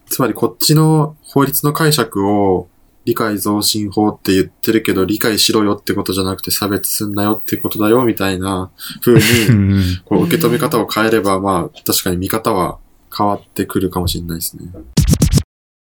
[0.08, 2.70] つまりこっちの法律の解釈を
[3.10, 9.14] 理解増進法って言ってるけど理解しろよってことじゃなくて差別すんなよってことだよみたいな風
[9.52, 12.78] うにんこう受け止め方を変えればまあ確かに見方は
[13.16, 14.72] 変わってくるかもしれないですね。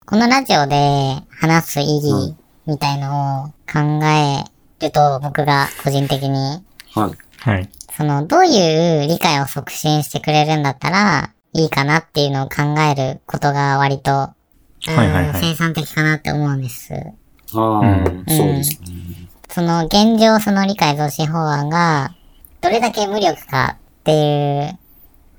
[0.05, 4.43] このラジオで話す意義みたいのを考え
[4.79, 7.49] ると、僕が個人的に、はい。
[7.49, 7.69] はい。
[7.95, 14.40] その、どういう理解を促進してくれるんだったら、いいかなっていうのを考えることが割と、うん
[14.87, 16.93] はいはいはい生産的かなって思うんです。
[16.93, 18.87] ああ、うんそうですね。
[19.49, 22.15] その現状その理解増進法案が、
[22.61, 24.79] どれだけ無力かっていう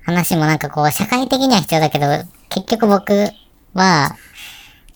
[0.05, 2.05] 話もなんかこう、社会的には必要だけど、
[2.49, 3.11] 結局僕
[3.73, 4.15] は、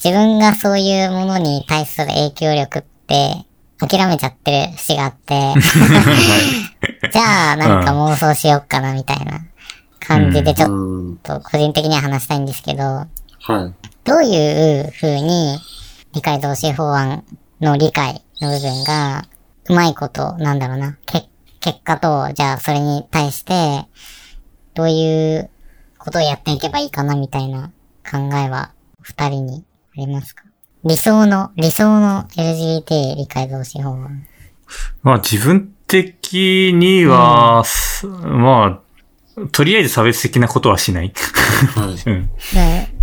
[0.04, 3.46] 自分がそういうものに対する影響力って、
[3.80, 5.54] 諦めちゃってる節があって、
[7.12, 9.42] じゃあなんか妄想しよっかなみたいな
[10.00, 11.18] 感じでちょっうん。
[11.18, 13.87] と個人的には話したいんですけど、はい。
[14.08, 15.60] どういう風に
[16.14, 17.26] 理解増進法案
[17.60, 19.26] の理解の部分が、
[19.70, 21.28] うまいこと、なんだろうな、け
[21.60, 23.86] 結果と、じゃあそれに対して、
[24.76, 25.50] どういう
[25.98, 27.74] ことをやっていけばいいかなみたいな
[28.10, 30.46] 考えは、二人にありますか？
[30.86, 34.26] 理想の、理想の LGBT 理解増進法案。
[35.04, 38.82] まあ自分的には、すま
[39.36, 41.14] あ、とりあえず差別的なことはしない。
[41.76, 42.10] はい。
[42.10, 42.30] うん。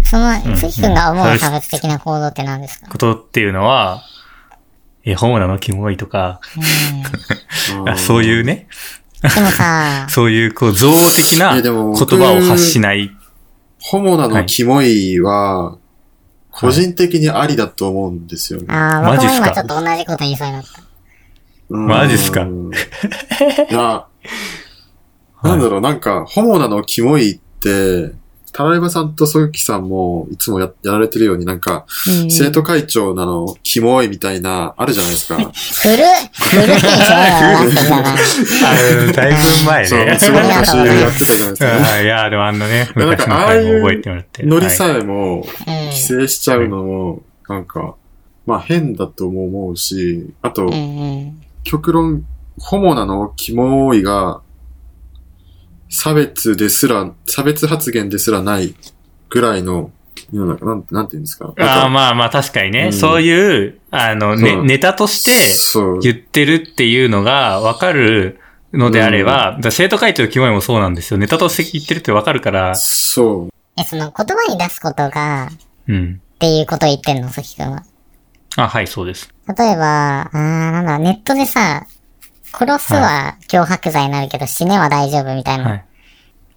[0.05, 2.88] で、その、関君が思ううん差別的な行動って何ですか？
[2.88, 4.03] ことっていうのは、
[5.05, 5.59] え、ホモなの？
[5.59, 6.40] キモいとか、
[7.79, 7.88] うん。
[7.90, 8.69] あそういうね、
[9.23, 13.11] でもさ、 そういうこう、造語的な言葉を発しない。
[13.81, 15.77] ホモなのキモいは、
[16.51, 18.67] 個人的にありだと思うんですよね。
[18.69, 19.49] ああ、マジっすか？
[19.49, 20.83] 僕も今ちょっと同じこと言いそうになった。
[21.71, 21.87] うん。
[21.87, 22.43] マジっすか？
[22.43, 24.07] いや、
[25.43, 28.12] なんだろう、なんか、ホモなのキモいって、
[28.57, 35.37] タライバさんとソユキさんもいつもややられてるようになんか、うん生徒会長なのキモいみたいな、あるじゃないですか。
[35.37, 35.51] 古 っ
[36.38, 40.17] 古い でしょやつだいぶ前そう、ね。
[40.19, 41.67] すごい昔やってたじゃないですか。
[41.95, 44.43] あいや、でもあんなね、やなん昔のかああいう回も覚えてもらって。
[44.45, 47.97] ノリさえも、うん規制しちゃうのも、なんか、
[48.47, 50.71] まあ変だとも思うし、あと。
[51.64, 52.25] 極論
[52.59, 53.33] ホモなの？
[53.37, 54.43] キモいが、
[55.96, 58.74] 差別ですら、差別発言ですらない
[59.30, 59.92] ぐらいの、
[60.33, 61.54] 世の中なんなんて言うんですか？
[61.59, 65.98] ああ、まあまあ確かにね、うんそういう、あの、ね、そうネタとしてそう。
[66.00, 68.40] 言ってるっていうのがわかる
[68.72, 71.18] のであれば、だから生徒会長のキモいもそうなんですよ。
[71.18, 73.80] ネタとして言ってるってわかるから、そう。
[73.80, 75.48] え、その言葉に出すことが、
[75.88, 76.20] うん。
[76.35, 77.85] っていうことを言ってんの、ソキ君は。
[78.57, 79.33] あ、はい、そうです。
[79.57, 81.87] 例えば、あーなんだ、ネットでさ、
[82.59, 85.85] 殺すは脅迫罪になるけど、死ねは大丈夫みたいな、はい。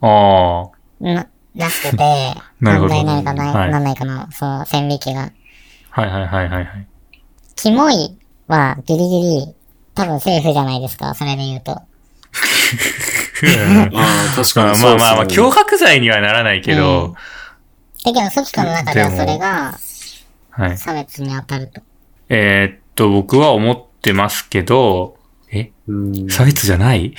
[0.02, 0.70] あ
[1.02, 1.98] あ、な、らしくて、
[2.62, 5.32] なるほど問題になるかな、はいなんないかの、その線引きが。
[5.90, 6.88] はいはいはいはいはい。
[7.56, 9.56] キモいはギリギリ、
[9.96, 11.72] 多分セーフじゃないですか、それで言うと。
[11.72, 11.82] あ
[13.94, 14.92] あ、確かまあにそうですね。
[14.92, 17.16] まあまあまあ、脅迫罪にはならないけど、
[18.06, 19.78] だけど、ソキ君の中ではそれが
[20.58, 20.78] はい。
[20.78, 21.82] 差別に当たると。
[22.30, 25.17] えーっと、僕は思ってますけど、
[25.52, 25.72] え？
[25.88, 26.30] うん。
[26.30, 27.14] 差別じゃない？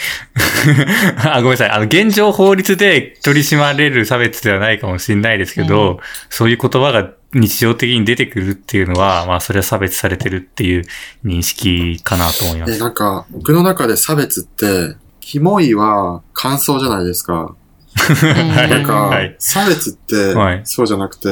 [1.24, 1.70] あ、ごめんなさい。
[1.70, 10.84] あの、現状法律で取り締まれる差別ではないかもしれないですけど、うそういう言葉が日常的に出てくるっていうのは、まあ、それは差別されてるっていう
[11.24, 12.80] 認識かなと思いまえ、す。
[12.80, 17.54] なんか、僕の中で差別って、キモいは感想じゃないですか。
[17.96, 21.28] はいなんか、はい差別ってはい、そうじゃなくて、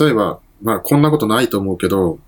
[0.00, 2.18] 例えば、まあ、こんなことないと思うけど、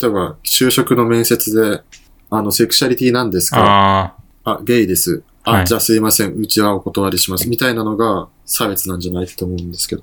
[0.00, 1.82] 例えば、就職の面接で、
[2.30, 4.14] あの、セクシャリティなんですか
[4.44, 5.22] ああ、ゲイです。
[5.44, 7.48] あ、はいじゃあすいません、うちはお断りします。
[7.48, 10.02] みたいなのが差別なんじゃないと思うんですけど。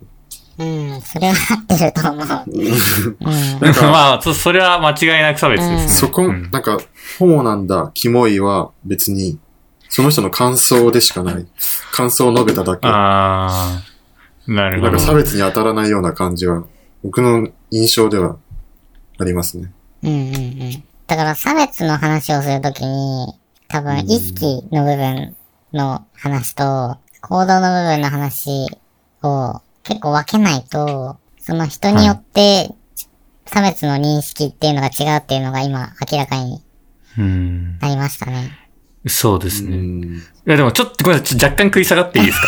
[0.57, 2.25] うん、それは合ってると思う。
[2.25, 3.67] うん。
[3.67, 3.81] あ。
[3.91, 5.89] まあ、そそれは間違いなく差別ですね。
[5.89, 6.79] そこ、うんなんか、
[7.19, 9.37] ホモなんだ、キモいは別に、
[9.89, 11.45] その人の感想でしかない。
[11.91, 12.87] 感想を述べただけ。
[12.87, 13.81] あ
[14.47, 14.91] あ、なるほど。
[14.93, 16.63] なんか差別に当たらないような感じは、
[17.03, 18.37] 僕の印象では
[19.19, 19.71] ありますね。
[20.03, 20.83] うんうんうん。
[21.07, 23.33] だから差別の話をするときに、
[23.67, 25.35] 多分意識の部分
[25.73, 28.67] の話と、行動の部分の話
[29.23, 32.71] を結構分けないと、その人によって
[33.45, 36.63] 差別の認識っていうのが違うっていうのが今明らかに
[37.17, 37.77] うん。
[37.79, 38.51] なりましたね。
[39.07, 39.75] そうですね。
[39.75, 41.43] いうんや、でもちょっとごめんなさい。
[41.43, 42.47] 若干食い下がっていいですか？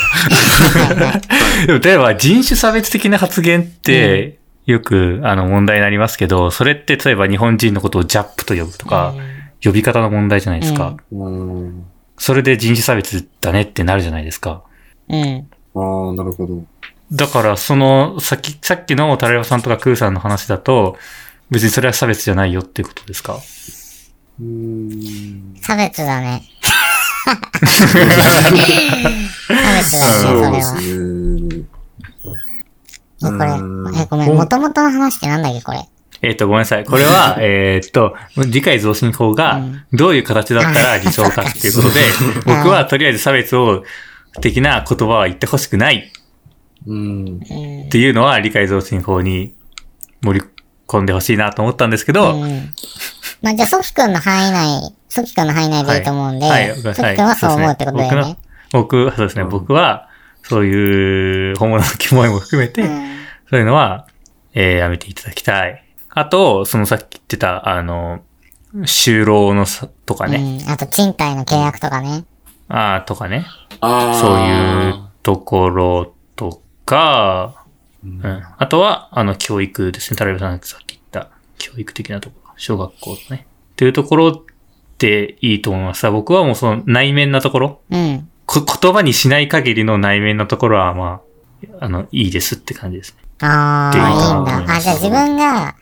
[1.67, 4.36] でも例えば人種差別的な発言って、
[4.67, 9.15] よくあの問題になりますけど、それって例えば日本人のことをジャップと呼ぶとか、
[9.63, 10.95] 呼び方の問題じゃないですか。
[11.11, 11.85] うん。
[12.17, 14.63] それで人種差別だねってなるじゃないですか。
[15.09, 15.47] うん。
[15.73, 16.63] ああ、なるほど。
[17.13, 20.97] だから、その、さっき、さっきのタレオさんとかクーさんの話だと、
[21.49, 23.39] 別にそれは差別じゃないよっていうことですか？
[24.41, 25.55] うん。
[25.61, 26.43] 差別だね。
[27.65, 28.05] 差別だ
[29.71, 31.76] ね、それそうですは。
[33.21, 33.29] ね。
[33.29, 35.87] え、こうんれ、え、ごめん、元々の話ってなんだっけ、これ。
[36.21, 36.83] えっ、と、ごめんなさい。
[36.83, 39.61] これは、 えっと、理解増進法が
[39.93, 42.01] どういう形だったら理想かっていうことで、
[42.45, 43.83] 僕はとりあえず差別を、
[44.41, 46.11] 的な言葉は言ってほしくない
[46.85, 47.39] うん。
[47.49, 47.85] うん。
[47.85, 49.53] っていうのは理解増進法に
[50.21, 50.45] 盛り
[50.87, 52.69] 込んでほしいなと思ったんですけど、うん。
[53.41, 58.37] まあ、じゃあ、ソキ君の範囲内、ソキ君の範囲内でいいと思うんで、はいはいソキ君はそう思うってことだよね。
[58.71, 60.06] 僕、そうですね、僕は、
[60.47, 63.17] そういう、本物のキモいも含めて、うん
[63.49, 64.07] そういうのは、
[64.53, 65.83] えーやめていただきたい。
[66.09, 68.21] あと、そのさっき言ってた、あの、
[68.73, 70.69] 就労のさ、とかね、うん。
[70.69, 72.25] あと、賃貸の契約とかね。
[72.67, 73.45] ああ、とかね、
[73.79, 74.13] ああ。
[74.15, 77.65] そういうところとか、
[78.03, 78.21] うん。
[78.57, 80.17] あとは、あの、教育ですね。
[80.17, 82.53] タラベさんがさっき言った、教育的なところ。
[82.57, 83.47] 小学校のね。
[83.71, 84.35] っていうところっ
[84.97, 86.09] ていいと思います。
[86.11, 88.29] 僕はもうその内面なところ、うん。
[88.47, 91.21] こ言葉にしない限りの内面なところは、ま
[91.79, 93.47] あ、あの、いいですって感じですね。
[93.47, 94.75] ああ、いういいんだ。
[94.75, 95.75] あ、じゃあ自分が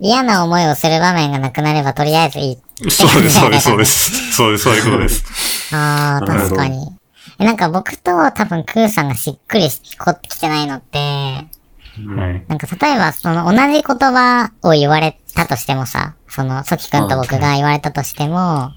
[0.00, 2.90] 嫌な思いをする場面がなくなればとりあえずいい。
[2.90, 4.32] そうです、そうです、そうです。
[4.32, 5.74] そうです、そういうことです。
[5.74, 7.00] ああ、確かに。
[7.38, 9.68] えなんか僕と多分クーさんがしっくり
[9.98, 12.44] こってきてないのって、はい。
[12.48, 18.72] なんか例えばその同じ言葉を言われたとしてもさ、そのソキ君と僕が言われたとしても、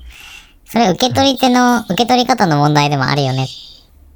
[0.73, 3.45] それ受け取り手の、受け取り方の問題でもあるよね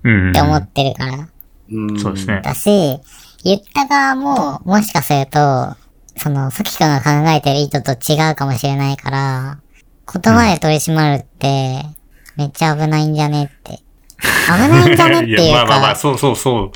[0.04, 0.30] うん。
[0.32, 1.30] って思ってるから。
[1.72, 2.00] うん。
[2.00, 2.42] そうですね。
[2.44, 3.00] だし、
[3.44, 5.76] 言った側も、もしかすると、
[6.16, 9.60] その、ソキ君が考えてる意図と違うかもしれないから、
[10.12, 11.84] 言葉で取り締まるって、
[12.38, 13.84] めっちゃ危ないんじゃねって。
[14.48, 16.72] 危ないんじゃねっていう いや、まあまあまあ、か、そうそうそう。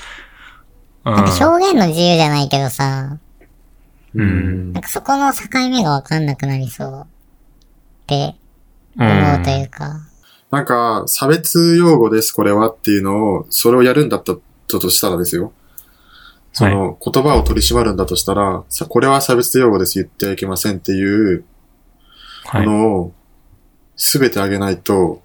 [1.05, 1.15] うん。
[1.15, 3.17] なんか表現の自由じゃないけどさ、
[4.13, 4.73] うん。
[4.73, 7.05] なんかそこの境目がわかんなくなりそうっ
[8.05, 8.40] てう
[8.97, 9.99] 思うというか、
[10.51, 14.35] なんか、差別用語です、これはっていうのを、それをやるんだった
[14.67, 15.53] としたらですよ。
[16.51, 21.45] その、言葉を取り締まるんだとしたら、さ、これは差別用語です、言ってはいけませんっていう
[22.43, 22.65] はい。
[22.65, 23.13] のを、
[23.95, 25.21] すべてあげないと、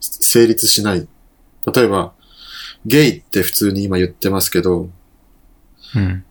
[0.00, 1.08] 成立しない。
[1.74, 2.12] 例えば、
[2.86, 4.90] ゲイって普通に今言ってますけど、
[5.96, 6.24] うん。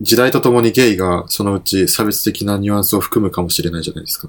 [0.00, 4.28] 時代とともにゲイがそのうち差別的なニュアンスを含むかもしれないじゃないですか。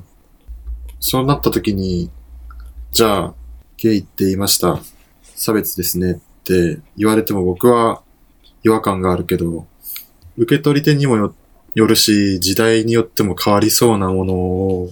[1.05, 2.09] そうなった時に、
[2.91, 3.33] じゃあ、
[3.75, 4.79] ゲイって言いました。
[5.35, 8.01] 差別ですねって言われても僕は
[8.63, 9.67] 違和感があるけど、
[10.37, 11.17] 受け取り手にも
[11.75, 14.91] よるし、時代によっても変わりそうなものを、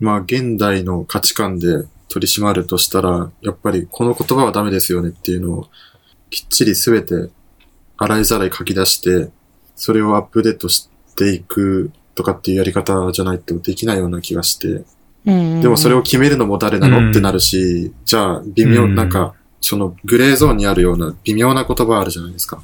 [0.00, 5.68] まあ現代の価値観で取り締まるとしたら、やっぱりこの言葉はダメですよねっていうのを
[6.28, 7.30] きっちりすべて
[7.98, 9.30] 洗いざらい書き出して、
[9.76, 14.82] それをアップデートしていくとかっていうやり方じゃないとできないような気がして。
[15.26, 15.60] うん。
[15.60, 22.62] でもそれを決めるのも誰なうんのってなるし、じゃあ微妙、うんなんか、そのグレーゾーンにあるような微妙な言葉あるじゃないですか。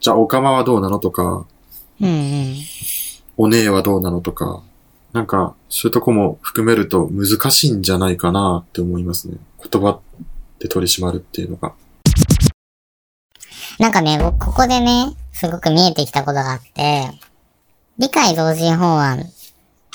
[0.00, 1.46] じゃあ、オカマはどうなのとか。
[3.36, 4.62] お姉はどうなのとか、
[5.12, 9.36] なんか、そういうとこも含めると難しいんじゃないかなって思いますね。
[9.70, 10.00] 言葉
[10.58, 11.72] で取り締まるっていうのが。
[13.78, 17.10] なんかね、僕、ここでね、すごく見えてきたことがあって、
[17.98, 19.24] 理解同人法案っ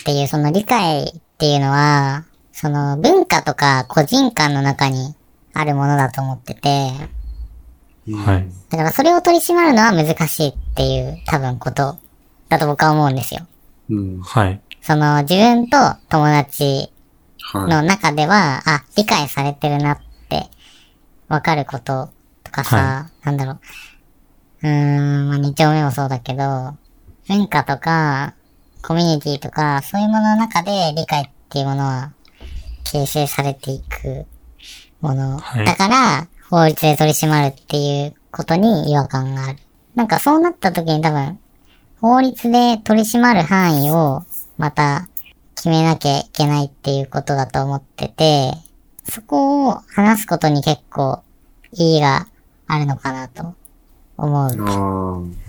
[0.05, 5.15] ていう、その理解っていうのは、その文化とか個人間の中に
[5.53, 6.69] あるものだと思ってて、
[8.11, 8.47] はい。
[8.69, 11.97] だからそれを取り締まるのは難しいっていう多分こと
[12.49, 13.45] だと僕は思うんですよ。
[13.91, 14.21] うん。
[14.21, 14.59] はい。
[14.81, 15.77] その自分と
[16.09, 16.91] 友達
[17.53, 17.69] はい。
[17.69, 20.49] の中では、あ、理解されてるなって
[21.27, 22.09] わかること
[22.43, 23.59] とかさ、なんだろう。
[24.63, 26.75] うーん、まあ、二丁目もそうだけど、
[27.27, 28.33] 文化とか、
[28.87, 32.13] コミュニティとか、そういうものの中で理解っていうものは
[32.85, 34.25] 形成されていく
[35.01, 35.39] もの。
[35.39, 39.59] はいだから、法律で取り締まるっていうことに違和感がある。
[39.95, 41.37] なんかそうなった時に多分、
[41.99, 44.23] 法律で取り締まる範囲を
[44.57, 45.09] また
[45.57, 48.53] 決めなきゃいけないっていうことだと思ってて、
[49.03, 51.21] そこを話すことに結構
[51.73, 52.29] 意義が
[52.67, 53.53] あるのかなと
[54.15, 55.46] 思う。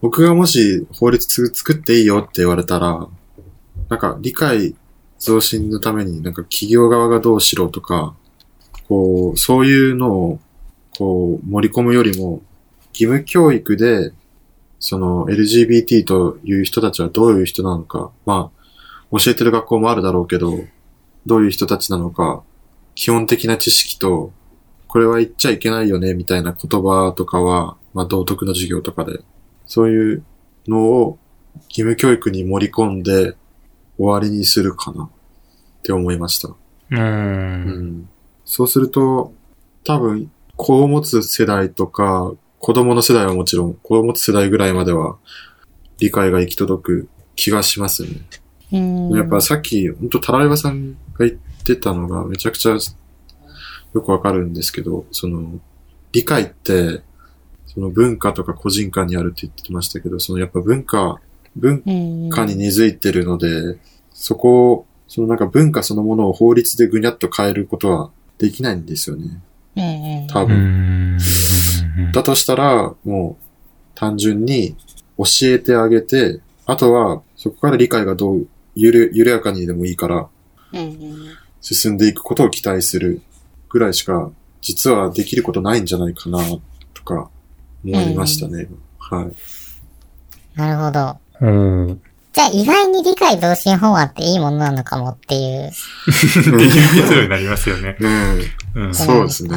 [0.00, 3.06] 僕がもし法律作っていいよって言われたら、
[3.88, 4.74] なんか理解
[5.18, 8.14] 増進のためになんか企業側がどうしろとか、
[8.88, 10.40] こう、そういうのを
[10.96, 12.42] こう盛り込むよりも、
[12.92, 14.12] 義務教育で、
[14.78, 18.50] その LGBT という人たちはどういう人なのか、ま
[19.12, 20.58] あ、教えてる学校もあるだろうけど、
[21.26, 22.42] どういう人たちなのか、
[22.94, 24.32] 基本的な知識と、
[24.88, 29.20] これは言っちゃいけないよね、みたいな言葉とかは、まあ道徳の授業とかで、
[29.70, 30.24] そういう
[30.66, 31.18] のを
[31.68, 33.36] 義務教育に盛り込んで
[33.96, 35.08] 終わりにするかなっ
[35.84, 36.48] て思いました。
[36.48, 36.96] うー。
[36.96, 38.08] うんん。
[38.44, 39.32] そうすると、
[39.84, 45.18] 多分、子を持つ世代とか、子供の世代はもちろん、子を持つ世代ぐらいまでは
[46.00, 48.10] 理解が行き届く気がしますね。
[48.72, 49.10] うん。
[49.16, 55.60] やっぱさっき、本当タライバさんが言ってたのがめちゃくちゃよくわかるんですけど、その、
[56.10, 57.02] 理解って、
[57.80, 61.18] その文化とか個人間にあるって言ってましたけど、そのやっぱ文化、
[61.56, 63.78] 文うん、化に根付いてるので、
[64.12, 69.40] そこを、そのなんか文化そのものを法律でぐにゃっと変えることはできないんですよね。
[70.28, 71.16] 多分。
[71.16, 71.18] ん。
[72.12, 73.44] だとしたら、もう、
[73.94, 74.76] 単純に
[75.16, 80.28] 教えてあげて、あとは、そこから理解がどう、ゆる、緩やかにでもいいから。
[81.62, 83.22] 進んでいくことを期待する
[83.70, 86.40] ぐらいしか、実はできることないんじゃないかな、
[86.92, 87.30] とか、
[87.84, 88.68] 思いましたね。
[88.98, 90.58] はい。
[90.58, 91.18] なるほど。
[91.40, 92.02] うん。
[92.32, 95.68] じゃあ意外に理解増進法案っていいものなのかもっていう。
[95.68, 95.72] っ
[96.44, 97.96] ていう結論になりますよね。
[97.98, 98.38] ね
[98.74, 98.94] うん。
[98.94, 99.56] そうですね。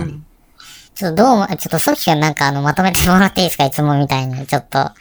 [0.95, 3.65] ちょっとどうも、ちょっとソキ君なんかあの、まとめてもらっていいですか？
[3.65, 4.45] いつもみたいに。
[4.45, 4.93] ちょっと、あの、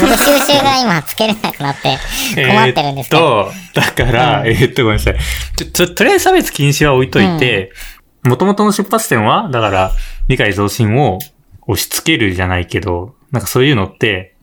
[0.00, 1.98] 僕収集が今つけれなくなって
[2.34, 3.50] 困ってるんですけど。
[3.54, 5.16] えーっと、だから、うんえーっと、ごめんなさい。
[5.56, 7.70] ちょ、ちょ、とりあえず差別禁止は置いといて、
[8.24, 9.92] 元々の出発点は、だから、
[10.28, 11.18] 理解増進を
[11.66, 14.36] 押し付けるじゃないけど、なんかそういうのって、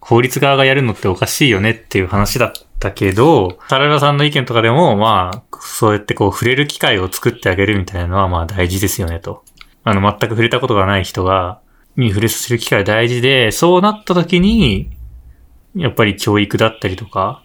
[0.00, 9.44] 法律側がやるのっておかしいよねっていう話だったけど、タララさんの意見とかでも、まあ、そうやってこう触れる機会を作ってあげるみたいなのはまあ大事ですよねと。
[9.84, 11.60] あの、全く触れたことがない人が、
[11.96, 14.96] に触れさせる機会大事で、そうなった時に、
[15.74, 17.42] やっぱり教育だったりとか、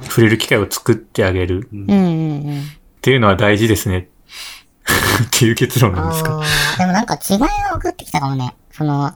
[0.00, 2.00] 触れる機会を作ってあげるうんうんう
[2.52, 2.60] ん。
[2.60, 2.64] っ
[3.00, 4.08] ていうのは大事ですね。
[5.24, 6.42] っていう結論なんですか。
[6.78, 8.54] でもなんか違いが分かってきたかもね。
[8.76, 9.12] その、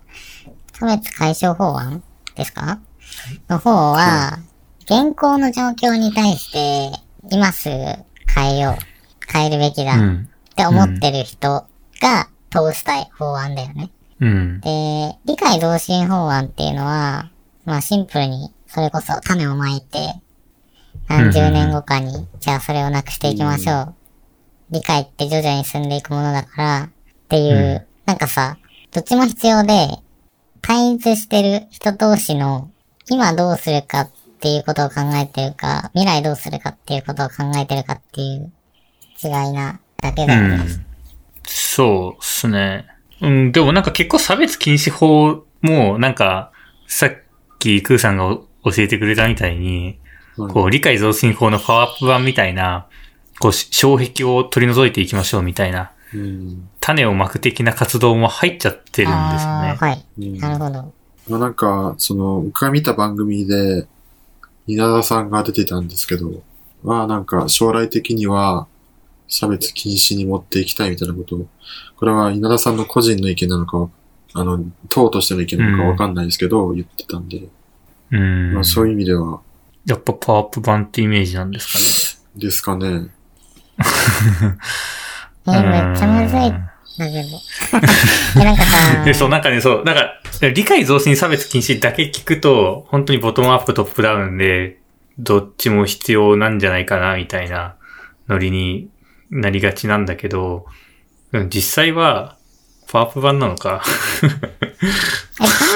[0.72, 2.02] 差別解消法案
[2.36, 2.78] ですか？
[3.48, 4.38] の方は、
[4.82, 6.92] 現行の状況に対して、
[7.30, 7.74] 今すぐ
[8.34, 8.76] 変えよう。
[9.30, 9.96] 変えるべきだ。
[9.96, 10.28] っうん。
[10.56, 11.66] て思ってる人
[12.00, 13.90] が通したい法案だよね。
[14.20, 14.60] うん。
[14.60, 17.30] で、理解増進法案っていうのは、
[17.64, 20.14] まあシンプルに、それこそ種をまいて、
[21.08, 23.94] 何十年後かに、じゃあそれをなくしていきましょうっ
[24.70, 26.88] 理解って徐々に進んでいくものだから、っ
[27.28, 28.56] ていう、うんなんかさ、
[28.92, 29.88] どっちも必要で、
[30.62, 32.70] 対立してる人同士の、
[33.10, 34.10] 今どうするかっ
[34.40, 38.52] ていうことを考えてるか、未来どうするかっていうことを考えてるかっていう
[39.22, 40.54] 違いなだけだよね。
[40.56, 40.86] うん。
[41.44, 42.86] そうっすね。
[43.20, 46.52] うん、でもなんか結構差別禁止法も、なんか、
[46.86, 47.12] さっ
[47.58, 49.98] きクーさんがお教えてくれたみたいに、
[50.36, 52.86] うんこう、理解増進法のパワーアップ版みたいな、
[53.40, 55.88] こう、し障壁を取り除いていきましょうみたいな、うん。
[56.80, 59.76] 種をまく的な活動も入っちゃってるんですよね。
[59.78, 60.04] はい。
[60.18, 60.92] うんなるほど。
[61.28, 63.86] まあなんか、その、僕が見た番組で、
[64.66, 66.42] 稲田さんが出てたんですけど、
[66.82, 68.66] まあなんか将来的には
[69.28, 71.46] 差別禁止に持っていきたいみたいなことを、
[71.96, 73.90] これは稲田さんの個人の意見なのかは、
[74.34, 77.48] あの、党としての意見なのかわかんないですけど、言ってたんで、
[78.10, 78.54] うん。
[78.54, 79.40] まあそういう意味では、
[79.86, 82.40] やっぱパワーアップ版ってイメージなんですかね。
[82.44, 83.08] ですかね。
[85.54, 86.48] えーめっちゃむずい。
[86.48, 86.68] うん
[86.98, 87.28] だけど。
[88.40, 90.14] え、なんかさ、 で、そう、なんかね、そう、なんか、
[90.54, 94.78] 理解増進差別禁止だけ聞くと、本当にボトムアップトップダウンで、
[95.18, 97.74] どっちも必要なんじゃないかな、みたいな
[98.28, 98.88] ノリに
[99.30, 100.66] なりがちなんだけど、
[101.32, 102.36] うん実際は、
[102.90, 103.82] パワーアップ版なのか。
[104.22, 104.26] え、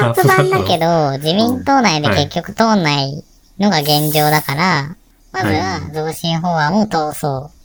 [0.00, 3.22] パーツ版だけど、 自民党内で結局通んない
[3.58, 4.96] のが現状だから、
[5.32, 7.61] まずは増進法案を通そう。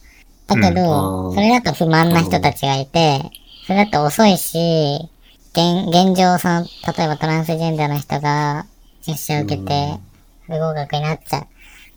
[0.56, 3.22] だけうんそれだと不満な人たちがいて、
[3.66, 5.10] それだと遅いし、
[5.54, 6.62] 現、現状その、
[6.98, 8.66] 例えばトランスジェンダーの人が
[9.06, 10.00] 出社を受けて、
[10.45, 11.48] 不合格になっちゃう、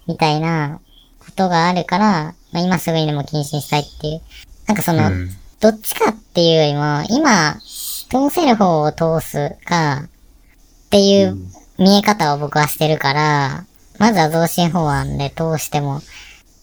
[0.06, 0.80] みたいな
[1.18, 4.20] ことがあるから、まあ、今すぐにでも禁止したいっていう。
[4.66, 5.30] なんかその、うん
[5.60, 11.36] どっちかっていうよりも、今、通せる方を通すか、っていう
[11.76, 13.66] 見え方を僕はしてるから、
[13.98, 16.00] まずは増進法案で通しても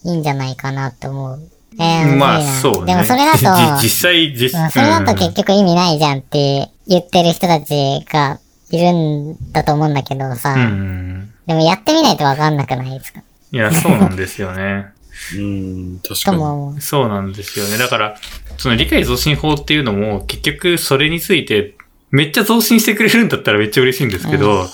[0.03, 1.51] いいんじゃないかなと思う。
[1.79, 2.93] えー、まあ、そうね。
[2.93, 8.39] でもそれだと、じ 実際、実うんそれだと結局意味ないじゃんって言ってる人たちが
[8.71, 11.29] いるんだと思うんだけどさ、うん。
[11.45, 13.21] でもやってみないとわかんなくないですか？
[13.51, 14.87] いや、 そうなんですよね。
[15.35, 16.81] うん、確かに。
[16.81, 17.77] そうなんですよね。
[17.77, 18.15] だから、
[18.57, 21.75] その理解増進法っていうのも、結局それについて、
[22.11, 24.67] めっちゃ増進してくれるんだったらめっちゃ嬉しいんですけど、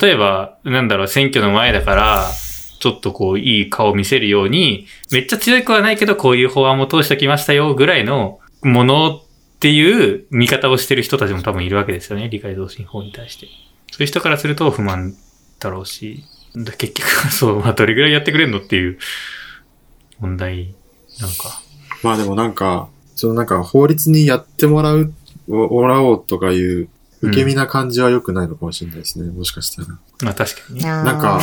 [0.00, 2.30] 例えば、なんだろう、選挙の前だから、
[2.78, 9.22] ちょっとこう、いい顔を見せるように、めっちゃ強くはないけど、こういう法案も通してきましたよ、ぐらいのものっ
[9.60, 12.28] ていう見方をしてる人たちも多分いるわけですよね。
[12.28, 13.46] 理解増進法に対して。
[13.90, 15.14] そういう人からすると不満
[15.60, 16.24] だろうし、
[16.54, 18.98] 結局 そう、まあ、どれぐらいやってくれんのっていう
[20.20, 20.74] 問題
[21.20, 21.62] なんか。
[22.02, 25.12] まあでもなんか、そのなんか法律にやってもらう、
[25.48, 26.88] もらおうとかいう、
[27.28, 29.30] 受け身な感じは良くないのかもしれないですね。
[29.30, 29.88] もしかしたら。
[30.22, 30.84] まあ、確かにね。
[30.84, 31.40] なんか。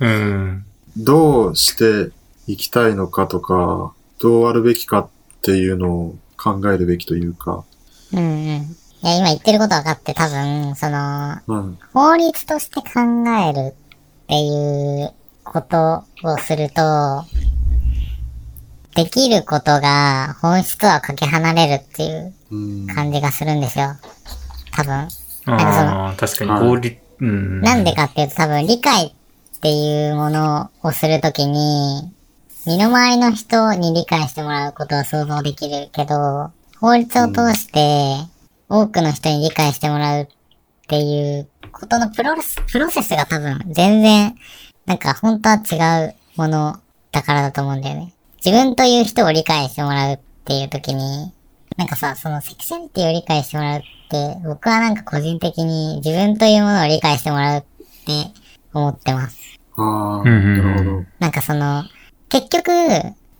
[0.00, 0.64] うん。
[0.96, 2.12] どうして
[2.46, 5.08] いきたいのかとか、どうあるべきかっ
[5.42, 7.64] ていうのを考えるべきというか、
[8.12, 8.76] うんうん。
[9.02, 11.78] いや、今言ってること分かって多分、その、うん。
[11.92, 13.00] 法律として考
[13.48, 13.74] えるっ
[14.28, 15.12] ていう
[15.44, 17.24] ことをすると、
[18.94, 22.86] できることが本質とはかけ離れるっていううん。
[22.86, 23.96] 感じがするんですよ。
[24.76, 25.08] 多分。
[25.46, 27.60] ああ、確かに合理、うん。
[27.62, 32.12] なんでかっていうと多分理解っていうものをするときに、
[32.66, 38.16] 身の回りの人に理解してもらうことは想像できるけど、法律を通して
[38.68, 40.26] 多くの人に理解してもらうっ
[40.88, 44.34] ていうことのプロレス、プロセスが多分全然、
[44.84, 46.80] なんか本当は違うもの
[47.12, 48.12] だからだと思うんだよね。
[48.44, 51.32] 自分という人を理解してもらうっていう時に、
[51.76, 53.95] なんかさ、そのセクシャリティを理解してもらうって、
[54.44, 57.66] 僕はなんか個人的に自分というものを理解してもらうって
[58.72, 59.58] 思ってます。
[59.76, 61.06] ああ、うんうんうんなるほど。
[61.18, 61.84] なんかその、
[62.28, 62.70] 結局、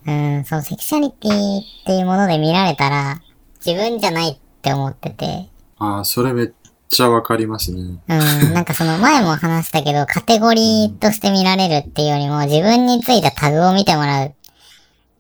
[0.06, 3.20] うん、そのセクシャリティっていうもので見られたら、
[3.64, 5.48] 自分じゃないって思ってて、
[5.78, 6.52] ああ、それめっ
[6.88, 7.80] ちゃわかりますね。
[8.08, 14.32] うん、なんかその 前も話したけど、カテゴリーとして見られるっていうよりも、自分についたタグを見てもらうっ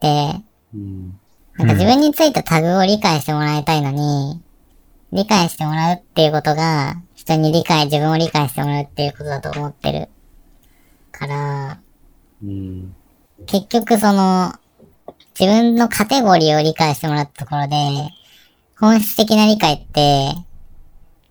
[0.00, 0.40] て、
[0.74, 1.18] うん。
[1.56, 4.40] なんか自分についたタグを理解してもらいたいのに、
[5.12, 10.08] 理解してもらうっていうことが、人に理解、自分を理解してもらうっていうことだと思ってる。
[11.12, 11.80] から、
[12.42, 12.94] うん。
[13.46, 14.52] 結局その、
[15.38, 17.76] 自分のカテゴリーを理解してもらったところで、
[18.78, 20.34] 本質的な理解って、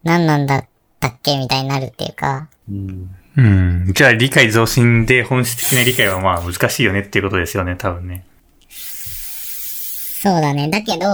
[0.03, 0.65] 何なんだっ
[0.99, 3.15] たっけみたいになるっていうか、うん。
[3.37, 3.93] うん。
[3.93, 8.25] じゃあ理解増進で本質的な理解はまあ難しいよねっていうことですよね、多分ね。
[8.69, 10.69] そうだね。
[10.69, 11.07] だけど、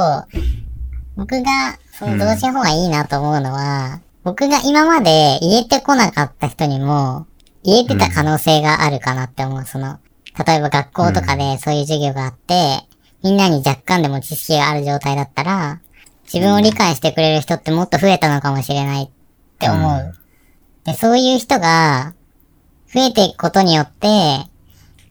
[1.18, 7.26] 僕が、その同心法がいいなと思うのは、僕が今まで言えてこなかった人にも、
[7.64, 9.66] 言えてた可能性があるかなって思う。
[9.66, 10.00] その、
[10.46, 12.88] 例えば学校とかでそういう授業があって、
[13.24, 15.80] みんなに若干でも知識がある状態だったら、
[16.24, 19.10] 自分を理解してくれる人ってもっと増えたのかもしれないっ
[19.60, 19.92] て思う。
[19.92, 20.22] うん
[20.84, 22.14] で、そういう人が
[22.94, 24.08] 増えていくことによって、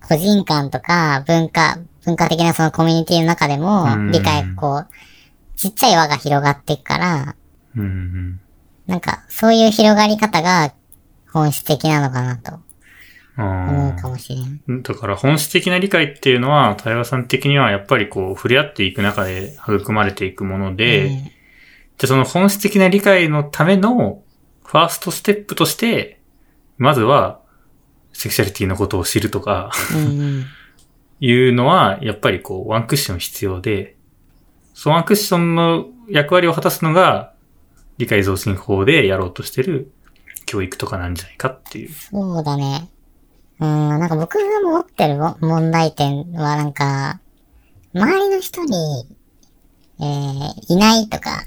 [0.09, 4.89] 個人間とか文化、文化的なそのコミュニティの中でもうん理解、こう、
[5.61, 7.37] ちっちゃい輪が広がっていくから、
[7.77, 8.41] うんうん。
[8.87, 10.73] なんか、そういう広がり方が
[11.31, 12.61] 本質的なのかなと
[13.37, 14.81] 思うかあもしれん。
[14.81, 21.31] ーだから本質的な理解っていうのは、対話さん的にはやっぱりこう、触れ合っていく中で育まれていくもので、うん
[22.01, 24.23] じゃあその本質的な理解のための
[24.65, 26.19] ファーストステップとして、
[26.79, 27.43] まずは、
[28.15, 30.47] セクシャリティのことを知るとか、うんうん
[31.23, 33.97] いうのは、やっぱりこう、ワンクッション必要で、
[34.81, 37.35] そのワンクッションの役割を果たすのが、
[37.99, 39.93] 理解増進法でやろうとしてる
[40.47, 41.93] 教育とかなんじゃないかっていう。
[41.93, 42.89] そうだね。
[43.59, 47.21] うん、なんか僕が持ってるも問題点はなんか、
[47.95, 49.07] 周りの人に、
[50.01, 51.45] えー、いないとか、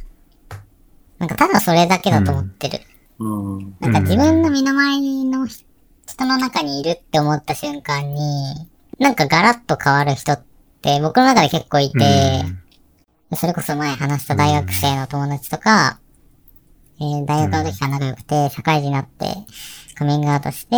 [1.18, 2.82] なんかただそれだけだと思ってる。
[3.18, 3.76] うん。
[3.80, 5.66] なんか自分の身の回りの人
[6.28, 8.70] の中にいるって思った瞬間に、
[9.00, 10.44] なんかガラッと変わる人っ
[10.84, 12.44] て僕の中で結構いて、
[13.36, 16.00] それこそ前話した大学生の友達とか、
[17.00, 19.26] えー大学の時から仲良くて、社会人になって
[19.96, 20.76] カミングアウトして、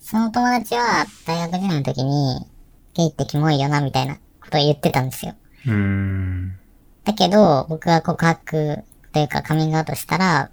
[0.00, 2.46] その友達は大学時代の時に、
[2.94, 5.34] ゲイってキモいよな、みたいなことを言ってたんですよ。
[7.04, 10.50] だけど、僕が告白というかカミングアウトしたら、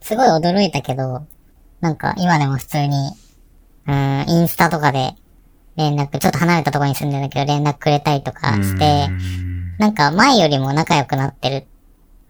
[0.00, 1.26] すごい驚いたけど、
[1.80, 3.10] なんか今でも普通に、
[3.86, 5.14] うーん、インスタとかで
[5.76, 9.08] 連絡、ちょっと離れたところに住んでるんだけど連絡くれたりとかして、
[9.78, 11.66] なんか前よりも仲良くなってる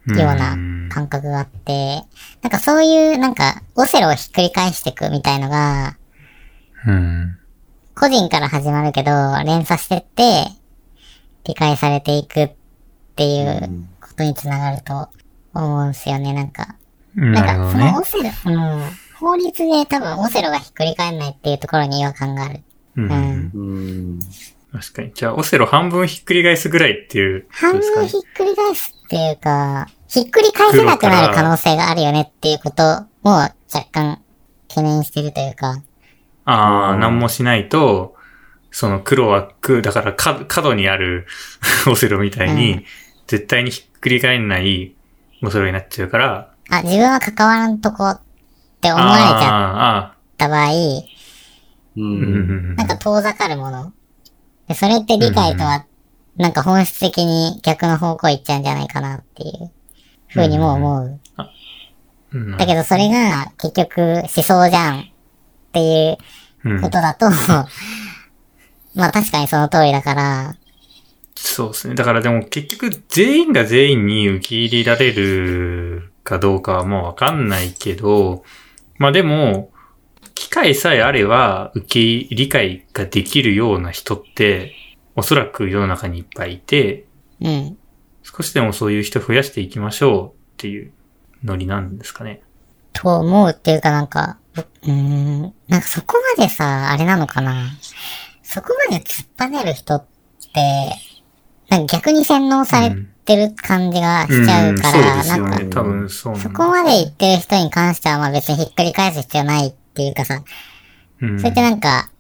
[0.07, 0.57] うん、ような
[0.89, 2.03] 感覚があって、
[2.43, 5.97] なんかそういう、なんか、オセロをひっくり返していくみたいのが、
[6.87, 7.39] うん。
[7.95, 9.11] 個人から始まるけど、
[9.45, 10.47] 連鎖してって、
[11.45, 12.53] 理解されていくっ
[13.15, 15.09] ていうことにつながると
[15.55, 16.75] 思うんですよね、なんか。
[17.17, 17.33] うん。
[17.33, 18.05] なんか、そのオ。
[18.05, 18.83] セロ、うん、
[19.21, 22.63] 法律で多分オセロがひっくり返んないっていうところに違和感がある。
[22.97, 23.59] うんうんう
[24.15, 24.21] ん。
[24.73, 25.13] 確かに。
[25.15, 28.19] じゃあ、オセロ半分ひっくり返すぐらいっていうこと半ですかね分ひ。
[28.19, 32.83] っくり返すっていうか、ひっくり返せなくなる可能性があるよねっていうこと
[33.23, 33.53] も若
[33.93, 34.23] 干
[34.69, 35.83] 懸念してるというか、
[36.45, 38.17] ああ、うん何もしないと、
[38.71, 41.27] その黒は空、だから角角にある
[41.87, 42.85] オセロみたいうに、ん
[43.27, 44.95] 絶対にひっくり返んない
[45.43, 48.21] オセロになっちゃうから、あ、自分は関わらんとこっ
[48.81, 50.71] て思われちゃった場合、
[51.97, 52.01] う。
[52.01, 52.77] ん。
[52.77, 53.93] なんか遠ざかるもの。
[54.73, 55.87] でそれって理解とは、
[56.37, 59.71] なんか本質的に逆の方向行っちゃうんじゃないかなっていう。
[60.33, 61.21] ふうにも思う。
[62.35, 65.05] うんだけどそれが結局思想じゃんっ
[65.73, 66.17] ていう
[66.65, 66.81] うん。
[66.81, 67.29] ことだと、
[68.95, 70.57] まあ確かにその通りだから、
[71.35, 71.95] そうですね。
[71.95, 78.45] だからでも結局全員が全員に受け入れられるかどうかはもうわかんないけど、
[78.97, 79.72] まあでも、機
[80.53, 81.87] 会さえあれば受
[82.29, 84.75] け、理解ができるような人って、
[85.17, 87.07] おそらく世の中にいっぱいいて、
[87.41, 87.79] うん。
[88.23, 90.93] 少しでもそういう人増やしていきましょうっていう
[91.43, 92.43] ノリなんですかね。
[92.93, 97.71] と思うっていうかなんか、うーん、なんかそこまでさ、あれなのかな。
[98.43, 100.07] そこまで突っぱねる人っ
[100.53, 100.93] て、
[101.71, 102.95] なんか逆に洗脳され
[103.25, 105.65] てる感じがしちゃうから、うん、そうなんね。
[105.71, 110.43] 多分そうなんだそこまで言ってる人に関してはまあ別にひっくり返す必要ないっていうかさ、
[111.21, 111.39] うん。
[111.39, 112.11] それってなんか、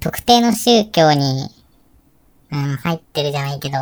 [0.00, 1.48] 特定の宗教に、
[2.52, 3.78] うん、入ってるじゃないけど、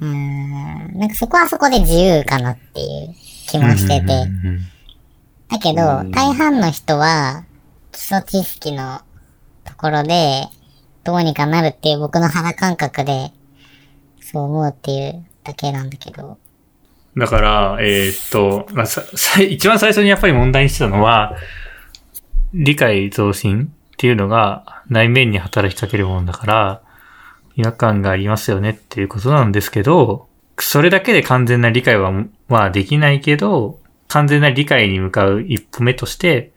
[0.00, 3.14] うーん、なんかそこはそこで自由かなっていう
[3.48, 4.28] 気もしてて、
[5.48, 7.44] だけど、大半の人は、
[7.92, 9.00] 基礎知識の
[9.64, 10.46] ところで、
[11.04, 13.32] どうにかなるっていう僕の肌感覚で、
[14.20, 16.38] そう思うっていうだけなんだけど。
[17.16, 18.86] だから、えーっと、まあ、
[19.42, 21.34] 一番最初にやっぱり問題にしてたのは、
[22.54, 26.82] 理解増進っていうのが内面に働きかけるものだから、
[27.56, 30.28] 違和感がありますよねっていうことなんですけど、
[30.58, 32.12] それだけで完全な理解は、
[32.48, 36.52] まあできないけど、完全な理解に向かう一歩目として、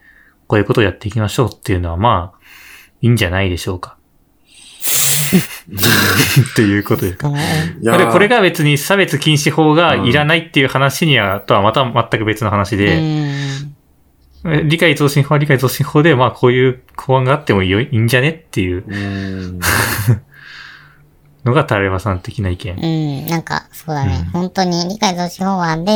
[0.47, 2.39] こういうことをやっていきましょうっていうのはまあ、
[3.01, 3.97] いいんじゃないでしょうか。
[6.51, 7.29] っていうことですか。
[7.29, 13.70] で、ーこれが別に差別禁止法がいらないっていう話には、とはまた全く別の話うで、ん。
[14.43, 19.59] 理解増進法は理解増進法で、まあこういう法案があってもいいよいいんじゃねっていううん。
[21.43, 22.75] のがタレバさん的な意見。
[22.75, 24.17] うん、なんか、そうだね。
[24.17, 25.91] うん本当に理解増進法案で、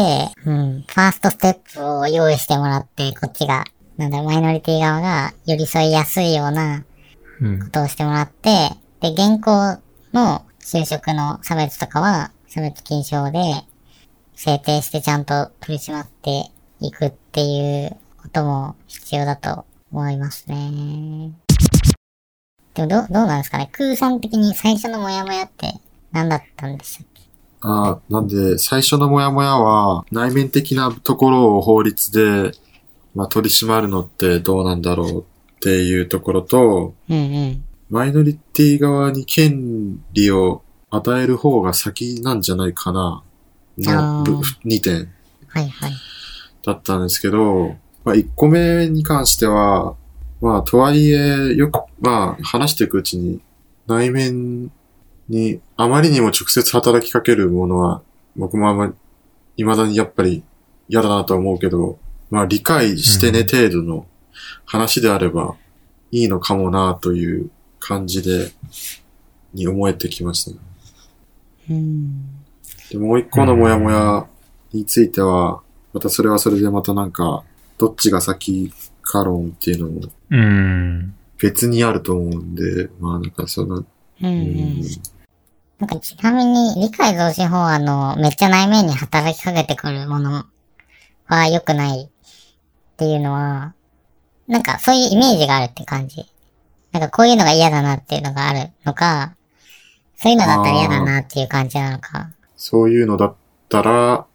[0.45, 3.63] うん、ファーストステップを用意してもらって、こっちが、
[3.97, 6.83] なんだろう、マイノリティ側が寄り添いやすいような
[7.41, 7.69] うんこ。
[7.69, 8.69] とをしてもらって、
[9.01, 9.79] で、現行
[10.13, 13.39] の就職の差別とかは差別禁止法で
[14.35, 21.31] 制定してちゃんと取り締まっていくっていうことも必要だと思いますね。
[22.73, 25.75] でもど、どうなんですかね空さん的に最初のモヤモヤって
[26.11, 27.21] 何だったんでしたっけ？
[27.61, 32.51] ああ、なんで、最初のモヤモヤは、内面的なところを法律で、
[33.15, 35.23] まあ、取り締まるのってどうなんだろうっ
[35.61, 37.65] ていうところと、うんうん。
[37.89, 43.23] マイノリティ側に権利を与える方が先なんじゃないかな、
[43.77, 45.11] のあー2点
[45.47, 45.93] はいはい。
[46.65, 49.95] だったんですけど、まあ、1個目に関しては、
[50.39, 53.41] まあ、とはいえ、よく、まあ、話していくうちに、
[53.87, 54.71] 内面
[55.27, 58.01] にあまりにも直接働きかけるものは、
[58.35, 58.93] 僕もあんまり、
[59.57, 60.43] 未だにやっぱり
[60.87, 61.97] 嫌だなとは思うけど、
[62.29, 64.05] まあ、理解してねうん程度の
[64.65, 65.55] 話であれば
[66.11, 67.49] いいのかもなという
[67.79, 68.51] 感じで、
[69.53, 70.57] に思えてきましたね。
[71.69, 72.43] うん。
[72.91, 74.27] で、もう一個のモヤモヤ
[74.73, 75.61] については、
[75.93, 77.43] またそれはそれでまたなんか、
[77.77, 78.71] どっちが先
[79.01, 81.15] か論っていうのもうん。
[81.37, 83.85] 別にあると思うんで、まあなんかその、うん
[84.25, 84.81] ううんん。
[85.79, 90.45] なんかちなみに理解増進法案のめっちゃ内面に働きかけてくるもの
[91.27, 92.09] は良くないっ
[92.97, 93.73] ていうのは、
[94.47, 96.25] なんかそういうイメージがあるって感じ。
[96.93, 99.35] なんかこういうのが嫌だなっていうのがあるのか、
[100.15, 102.31] そういうのだったら嫌だなっていう感じなのか。
[102.55, 103.35] そういうのだっ
[103.67, 104.25] たら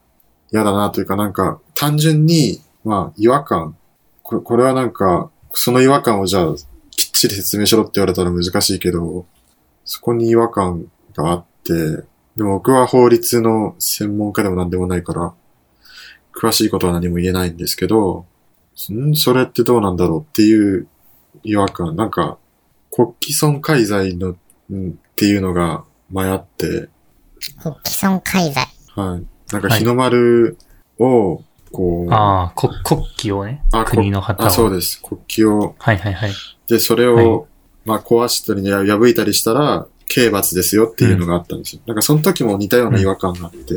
[0.53, 3.77] 嫌だなというかなんか単純に、まあ違和感。
[4.23, 6.55] これこれはなんか、その違和感をじゃあ
[6.91, 9.27] きっちり説明しろって言われたら難しいけど、
[9.85, 11.73] そこに違和感があって、
[12.37, 15.35] でも僕は法律の専門家でも何でもないから、
[16.33, 18.25] 詳しいことは何も言えないんですけど、
[18.93, 19.15] ん？
[19.15, 20.87] それってどうなんだろうっていう
[21.43, 21.97] 違和感。
[21.97, 22.39] なんか、
[22.91, 24.37] 国旗損壊罪の、
[24.71, 26.89] うんっていうのが前あって、
[27.63, 28.65] こう既存介在。
[28.95, 29.27] はい。
[29.53, 30.57] なんか日の丸
[30.99, 31.43] を、
[31.73, 33.63] こう、ああ、こ国旗をね。
[33.73, 34.47] あ国の旗を。
[34.47, 35.01] あ、そうです。
[35.03, 36.33] 国旗を、はいはいはい。
[36.67, 37.51] で、それを、はい
[37.85, 41.83] まあ壊したりね破いたりしたら、刑罰ですよっていうのがあったんですよ。
[41.87, 43.75] なんかその時も似たような違和感があって、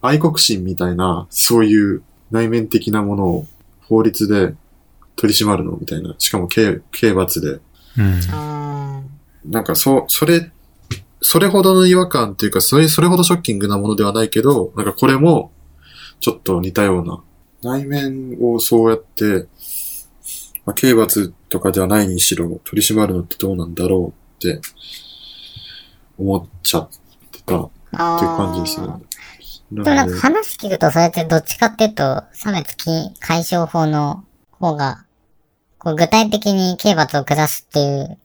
[0.00, 3.46] 愛国心みたいな、そういう内面的なものを
[3.82, 4.54] 法律で
[5.16, 6.14] 取り締まるのみたいな。
[6.18, 7.60] しかも刑、刑罰で。
[7.98, 8.20] うん。
[8.32, 9.02] あ
[9.44, 10.50] なんかそう、それ、
[11.20, 15.50] それほどの違和感っていうか、それ、それほどショッキングなものではないけど、なんかこれも、
[16.20, 17.22] ちょっと似たような、
[17.62, 19.46] 内面をそうやって、
[20.66, 24.60] まあ、刑罰とかではないにしろ、取り締まるのってどうなんだろうって、
[26.18, 26.88] 思っちゃっ
[27.30, 28.18] てたっあ。
[28.18, 28.86] ていう感じですね。
[29.72, 35.04] でもなんか話聞くとそれってどっちかっていうと、差別禁解消法の方が、
[35.78, 38.18] こう具体的に刑罰を下すっていう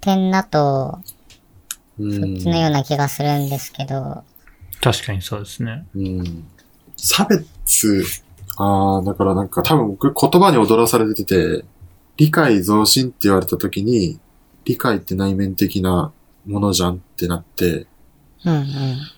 [0.00, 1.00] 点だと、
[1.98, 4.24] うそっちのような気がするんですけど、
[4.80, 5.86] 確かにそうですね。
[5.94, 6.44] うん。
[7.04, 8.04] 差別、
[8.56, 11.64] ああ、だからなんか多分僕言葉に踊らされてて、
[12.16, 14.20] 理解増進って言われた時に、
[14.64, 16.12] 理解って内面的な
[16.46, 17.88] ものじゃんってなって、
[18.44, 18.66] うんうん。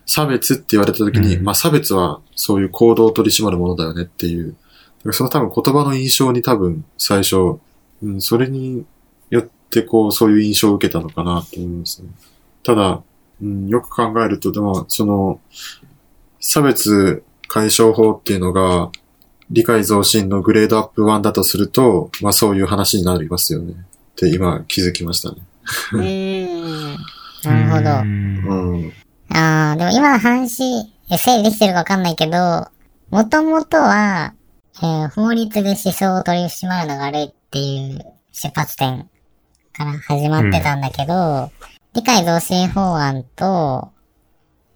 [0.06, 4.56] 差別って言われた時に、うんまあ差別はそういう行動を取り締まるものだよねっていう、
[5.10, 7.58] その多分言葉の印象に多分最初、
[8.02, 8.86] うん、それに
[9.28, 12.08] よってこうそういう印象を受けたのかなと思いますね。
[12.62, 13.02] ただ、
[13.42, 15.40] うん、よく考えると、でもその、
[16.40, 18.90] 差別解消法っていうのが、
[19.50, 23.74] 理解増進のグレードアップ1だとすると、まあそういう話になりますよね。
[23.74, 25.36] って今気づきましたね。
[25.92, 26.96] うーん。
[27.44, 28.04] なるほうど。
[28.04, 28.92] んうん。
[29.36, 30.62] ああ、でも今の話、
[31.10, 32.68] え整理できてるかわかんないけど、
[33.10, 34.34] もともとは、
[34.82, 39.08] えー法律で思想を取り締まるのが悪いっていう出発点
[39.72, 41.50] から始まってたんだけど、
[41.94, 43.90] 理解増進法案と、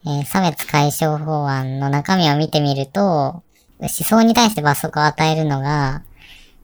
[0.07, 3.43] えー差別解消法案の中身を見てみると、
[3.81, 6.03] 思想に対して罰則を与えるのが、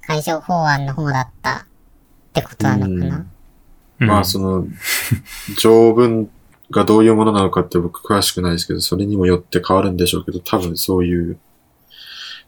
[0.07, 1.64] 解消法案の方だったっ
[2.32, 3.16] てことなのかな。
[3.16, 3.30] うん
[3.99, 4.66] まあその、
[5.59, 6.28] 条文
[6.70, 11.39] がどういうものなのかって僕詳しくないですけど、それにもよって変わるんでしょうけど、多分そういう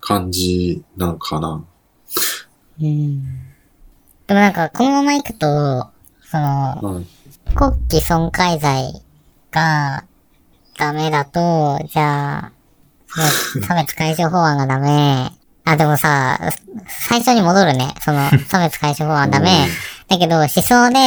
[0.00, 1.64] 感じなのかな。
[2.80, 3.24] うん。
[4.26, 5.88] でもなんか、このままいくと、
[6.22, 7.06] その、はい。
[7.54, 9.02] 国旗損壊罪
[9.50, 10.04] が
[10.78, 12.52] ダメだと、じゃあ、
[13.66, 15.30] 差別解消法案がダメ。
[15.64, 16.38] あ、でもさ、
[17.08, 17.94] 最初に戻るね。
[18.00, 19.66] その、 差別解消法案ダメ。
[20.08, 20.98] だけど、思想で、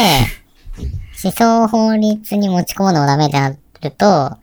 [1.24, 3.57] 思想法律に持ち込むのもダメってなる
[3.91, 4.38] と。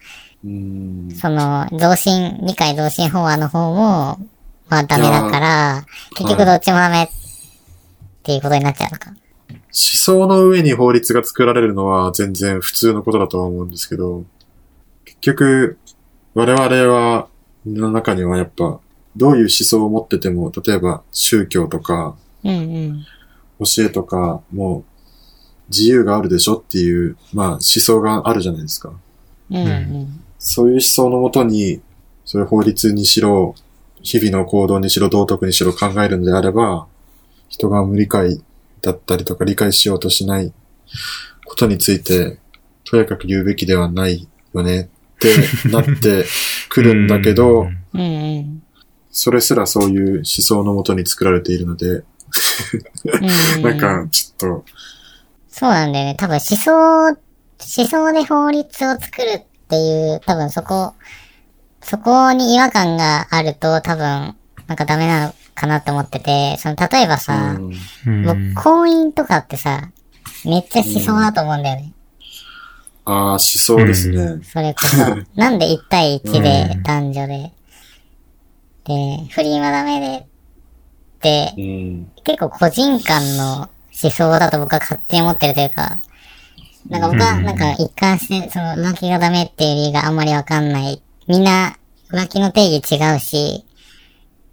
[1.20, 4.18] その、増進、理解増進法案の方も、
[4.68, 5.84] まあダメだから、
[6.16, 7.08] 結局どっちもダメっ
[8.22, 9.10] ていうことになっちゃうのか。
[9.10, 9.16] 思
[9.72, 14.24] 想の上に法律が作られるのは全然普通のことだとは思うんですけど、
[15.20, 15.78] 結局、
[16.34, 17.28] 我々は、
[17.64, 18.80] の中にはやっぱ、
[19.16, 22.62] どういう思想を持ってても、例えば宗教とか、うんう
[22.92, 23.06] ん。
[23.60, 24.84] 教えとか、もう、
[25.70, 28.92] 自由があるでしょっていう、まあ思想があるじゃないですか。
[29.50, 30.20] うんうん。
[30.38, 31.80] そういう思想のもとに、
[32.24, 33.54] そういう法律にしろ、
[34.02, 36.86] 日々の行動にしろ、道徳にしろ考えるのであれば、
[37.48, 38.42] 人が無理解
[38.82, 40.52] だったりとか理解しようとしない
[41.44, 42.38] ことについて、
[42.84, 46.24] とやかく言うべきではないよねってなって
[46.68, 48.62] くるんだけど、うんうんうん。
[49.10, 52.04] それすらそういう思想のもとに作られているので、
[53.62, 54.64] なんか、ちょっと、
[55.48, 56.14] そうなんだよね。
[56.18, 57.16] 多分思想、思
[57.58, 60.94] 想で法律を作るっていう、多分そこ、
[61.80, 64.36] そこに違和感があると多分、
[64.66, 67.72] なんかダメなのかなって思ってて、その、例えばさ、うん
[68.06, 69.90] うん僕、婚姻とかってさ、
[70.44, 71.92] めっちゃ思想だと思うんだよね。
[73.06, 74.42] ああ、思想ですね。
[74.42, 74.96] それこそ。
[75.40, 77.52] なんで1対1で男女で、
[78.84, 80.26] で、不倫はダメで、
[81.20, 82.12] で、うん。
[82.24, 83.68] 結構個人間の
[84.02, 86.00] 思想だと僕は勝手に思ってるというか、
[86.88, 91.00] なんか僕はうんなんか一貫してその浮気がダメっていう理由があんまりわかんない。
[91.28, 91.76] みんな
[92.10, 93.64] 浮気の定義違うし、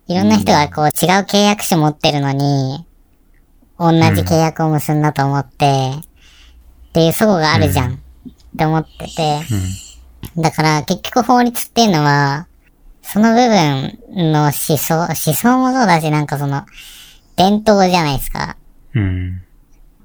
[0.08, 2.86] いろんな人がこう違う契約書持ってるのに、
[3.80, 8.03] 同じ契約を結んだと思って、っていう齟齬があるじゃん。
[8.54, 9.42] って思ってて、
[10.38, 12.48] だから結局法律っていうのは、
[13.02, 13.36] その部
[14.16, 16.66] 分の思想、思想もそうだし、なんかその、
[17.36, 18.58] 伝統じゃないですか。
[18.94, 19.42] うん。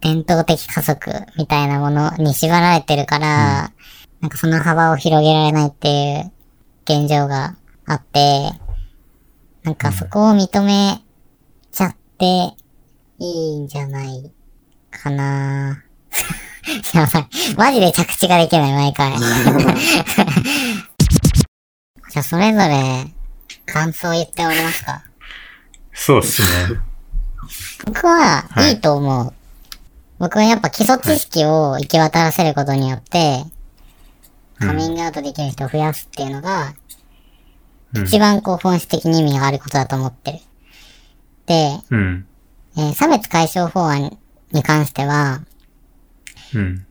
[0.01, 3.73] 伝統的家族みたいなものに縛られてるから、
[4.21, 6.33] なんかその幅を広げられないっていう
[6.85, 8.51] 現状があって、
[9.63, 11.03] なんかそこを認め
[11.71, 12.25] ちゃって
[13.19, 14.33] いいんじゃない
[14.91, 15.85] かな
[16.95, 17.29] やばい。
[17.57, 19.13] マジで着地ができない、毎回。
[22.11, 23.07] じゃあ、それぞれ、
[23.67, 25.03] 感想を言っておりますか？
[25.93, 26.49] そうですね。
[27.85, 29.33] 僕ははいいいと思う。
[30.19, 33.45] 僕はやっぱ基礎知識を行き渡らせることによって、
[34.59, 36.75] カミングアウトできる人を増やすっていうのが、
[37.95, 40.39] うん一番こう本質的に意味があることだと思ってる。
[41.47, 42.27] で、うん。
[42.77, 44.19] えー差別解消法案
[44.53, 45.41] に関しては、
[46.55, 46.87] うん。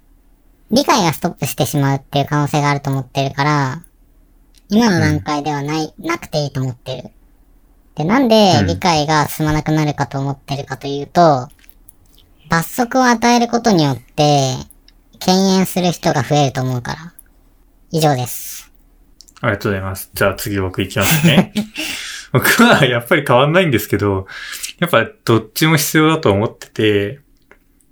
[0.72, 3.84] 理解がストップしてしまうっていう可能性があると思ってるから、
[4.70, 7.10] 今の段階ではない、なくていいと思ってる。
[7.96, 11.48] で、なんでうん理解が進まなくなるかと思ってるかというと、
[12.50, 14.56] 罰則を与えることによって、
[15.20, 17.14] 敬遠する人が増えると思うから。
[17.92, 18.72] 以上です。
[19.42, 20.12] ありがとうございます。
[20.14, 21.54] じゃあ次僕行きますね。
[22.34, 24.28] 僕はやっぱり変わんないんですけど、
[24.80, 27.22] やっぱどっちも必要だと思ってて、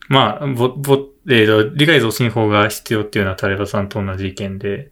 [0.09, 4.91] まあ、ぼ、ぼ、えー、理解増進法が必要っていうのはタレバさんと同じ意見で、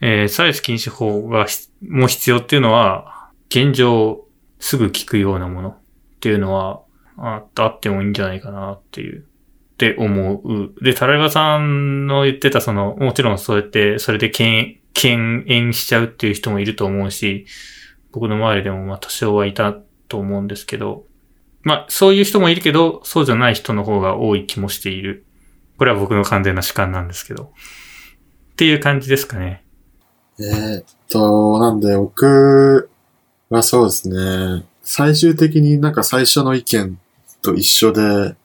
[0.00, 1.46] えー、差別禁止法が
[1.88, 4.26] もう必要っていうのは、現状
[4.58, 5.78] すぐ聞くようなものっ
[6.20, 6.82] ていうのは、
[7.16, 10.74] ああってもいいんじゃないかなっていう、って思う。
[10.82, 17.46] で、タライバさんの言ってたその、もちろんそうやって、それで敬遠しちゃうっていう人もいると思うし、
[18.12, 19.74] 僕の周りでもまあ多少はいた
[20.08, 21.06] と思うんですけど、
[21.64, 25.24] まあそういう人もいるけど、そうじゃない人の方が多い気もしている。
[25.78, 27.44] これは僕の完全な主観なんですけど。
[28.52, 29.64] っていう感じですかね。
[30.38, 32.88] えーっと、なんで僕
[33.48, 34.64] はそうですね。
[34.82, 36.98] 最終的になんか最初の意見
[37.42, 38.36] と一緒で、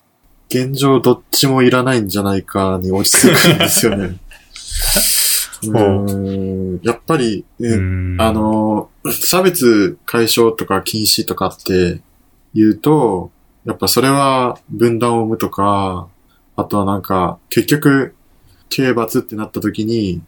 [0.49, 4.17] 現状どっちもいらないんじゃないかに落ち着くんですよね。
[5.61, 12.01] うーんやっぱり、ねうんあ、の、差別解消とか禁止とかって
[12.53, 13.31] 言うと、
[13.65, 16.07] やっぱそれは分断を生むとか、
[16.55, 18.15] あとはなんか、結局、
[18.69, 20.21] 刑罰ってなった時に、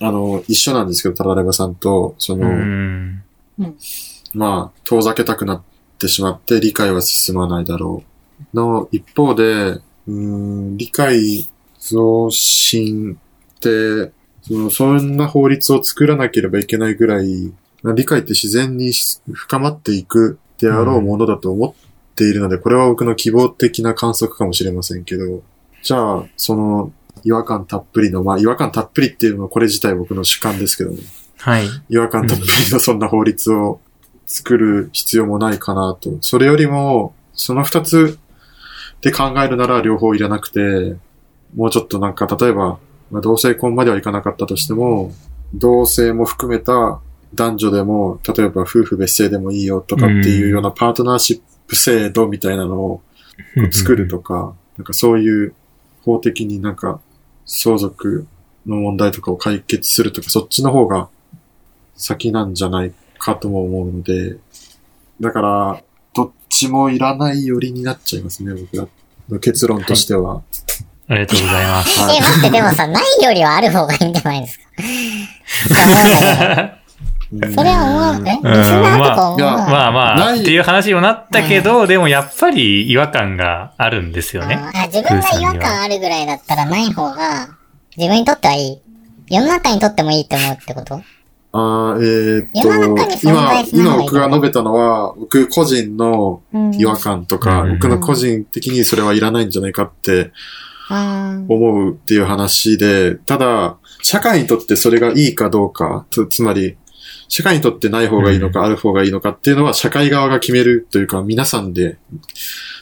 [0.00, 3.22] あの、一緒なんですけど、タラレバさんと、その、うん。
[4.32, 5.62] まあ、遠ざけたくなっ
[5.98, 8.02] てしまって理解は進まないだろ
[8.54, 8.56] う。
[8.56, 11.46] の一方で、うーん、理解
[11.78, 13.18] 増進
[13.56, 18.92] って、その、そんな法律を作らなければいけないぐらい、まあ理解って自然に
[19.32, 25.42] 深まっていくであろうものだと思っているので、これは僕の希望的な観測かもしれませんけど、
[25.82, 26.92] じゃあ、その、
[27.24, 30.98] 違和感たっぷりの、まあ、違和感たっぷりっていうのはこれ自体僕の主観ですけどね。
[31.38, 31.66] はい。
[31.88, 33.80] 違和感たっぷりのそんな法律を
[34.26, 36.10] 作る必要もないかなと。
[36.20, 38.18] それよりも、その二つ
[39.00, 40.96] で考えるなら両方いらなくて、
[41.54, 42.78] もうちょっとなんか例えば、
[43.10, 45.12] まあ、同性婚まではいかなかったとしても、
[45.54, 47.00] 同性も含めた
[47.34, 53.02] 男女でも、例えば夫婦別姓でもいいよとかっていうようなパートナーシップ制度みたいなのを
[53.70, 55.54] 作るとか、なんかそういう
[56.02, 57.00] 法的になんか
[57.46, 58.26] 相続
[58.66, 61.08] の問題とかを解決するとか、そっちの方が
[61.96, 64.36] 先なんじゃないかとも思うので、
[65.20, 65.82] だから、
[66.14, 68.88] どっちもいらないよりになっちゃいますね、僕ら
[69.28, 70.42] の結論としては。
[71.08, 72.00] ありがとうございます。
[72.00, 74.64] はいえ、待って、でもさ、ないよりはある方がいいんじゃないですか。
[77.30, 80.40] それは思う、えリスナーとか思うまあまあ、ない。
[80.40, 84.56] っていう話にもなったけど、でもやっぱり違和感があるんですよね。
[84.56, 87.48] あー自分が違和感あるぐらいだったらない方が、
[87.96, 88.78] 自分にとってはいい。
[89.28, 91.00] 世の中にとってもいいって思うってこと？
[91.52, 96.74] あーえーっ世の中にと、今今僕が述べたのは、僕個人のうん。
[96.74, 97.72] 違和感とか、うん。
[97.74, 100.32] 僕の個人的にそれはいらないんじゃないかって
[100.90, 106.76] 思うっていう話で、ただ、社会にとってそれがいいかどうか、つつまり、
[107.30, 111.96] 社会にとってない方がいいのか、ある方がいいのかっていうのは社会側が決めるというか、皆さんで、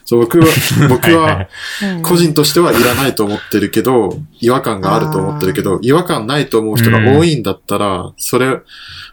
[0.06, 0.46] そう、僕は、
[0.88, 1.48] 僕は、
[1.82, 2.02] うん。
[2.02, 8.60] 個人としてはいらないと思ってるけど、違和感があると思ってるけど、違和感ないと思う人が多いんだったら、それ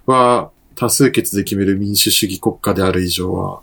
[0.06, 3.60] は多数決で決める民主主義国家である以上は、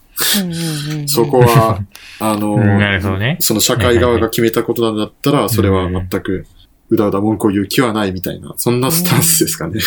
[1.06, 1.78] そこは、
[2.20, 3.38] あの、うんなるほどね。
[3.40, 6.44] その社会側が決めたことなんだったら、それは全く、
[6.90, 9.80] うだうだ文句を言う気はないみたいな、そんなスタンスですかね。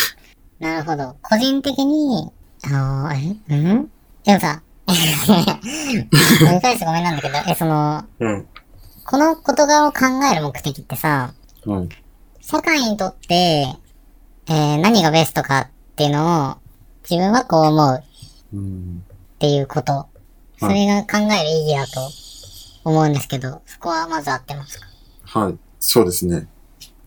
[0.58, 1.16] なるほど。
[1.22, 2.30] 個人的に、
[2.64, 3.90] あのー、えうん？
[4.24, 8.46] でもさ、 繰り返してごめんなんだけど、え、その、うん。
[9.04, 9.98] この事柄を考
[10.32, 11.32] える目的ってさ、
[11.64, 11.88] はい。
[12.40, 13.66] 社会にとって、
[14.48, 16.56] えー何がベストかっていうのを、
[17.08, 18.02] 自分はこう思う
[18.54, 19.04] うん。
[19.34, 20.06] っていうこと。
[20.58, 22.00] それが考える意義だと
[22.84, 24.86] 思うんですけど、そこはまず合ってますか？
[25.40, 25.58] はい。
[25.78, 26.48] そうですね。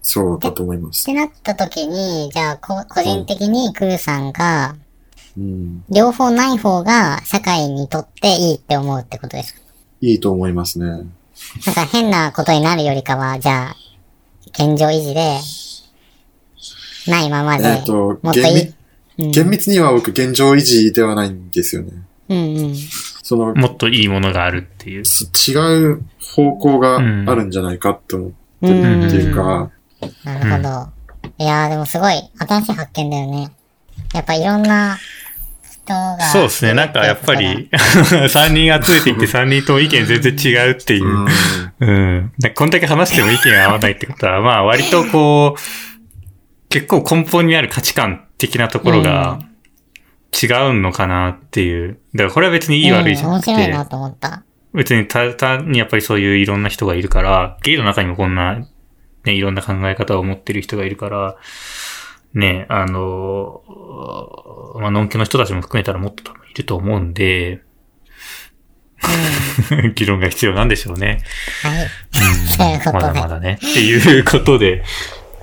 [0.02, 1.04] そうだと思います。
[1.04, 4.76] ってなった時に、じゃあこ、個人的にクーさんが、
[5.38, 5.84] うん。
[5.90, 9.62] 両方ない方が社会にとっていいって思うってことですか？
[10.02, 10.86] いいと思いますね。
[10.86, 11.12] なん
[11.76, 13.76] か変なことになるよりかは、じゃあ、
[14.48, 15.40] 現状維持で、
[17.08, 18.44] ないままで、えっと、もっといい？
[18.44, 18.76] 厳密、
[19.20, 21.92] うん厳密には僕現状維持ではないんですよね。
[22.30, 22.76] うんうん。
[22.76, 25.04] その、もっといいものがあるっていう。
[25.04, 25.56] ち違
[25.92, 28.32] う方向があるんじゃないかって思っ
[28.62, 29.72] てるっていうか、
[30.24, 30.90] なるほど。
[31.38, 33.52] いやーでもすごい新しい発見だよね。
[34.14, 34.98] やっぱいろんな
[35.62, 36.20] 人が。
[36.22, 36.74] そうですね。
[36.74, 41.10] なんかやっぱり、3 人集めてきて3人とも意見全然違うっていうう。
[41.10, 41.28] ん。
[41.80, 42.32] うん。
[42.40, 45.60] でこんだけ話しても意見合わないってことは、まあ割とこう、
[46.70, 49.40] 結構根本にある価値観的なところが
[50.42, 52.00] 違うのかなっていう。
[52.14, 54.44] だからこれは別にいい悪いじゃうんなくて、面白いなと思った。
[54.74, 58.60] 別にた単にやっぱりそういういろんな人がいるから、ゲイの中にもこんな、
[59.26, 61.36] ね、いろんな考え方を持ってる人がいるから、
[62.34, 63.64] ね、あの、
[64.80, 67.62] まあ、のんけの人たちも含めたらもっと多分いると思うんで、
[69.96, 71.22] 議論が必要なんでしょうね。
[71.64, 71.88] はい。
[72.58, 73.58] ということで、まだまだね。
[73.58, 74.84] っていうことで、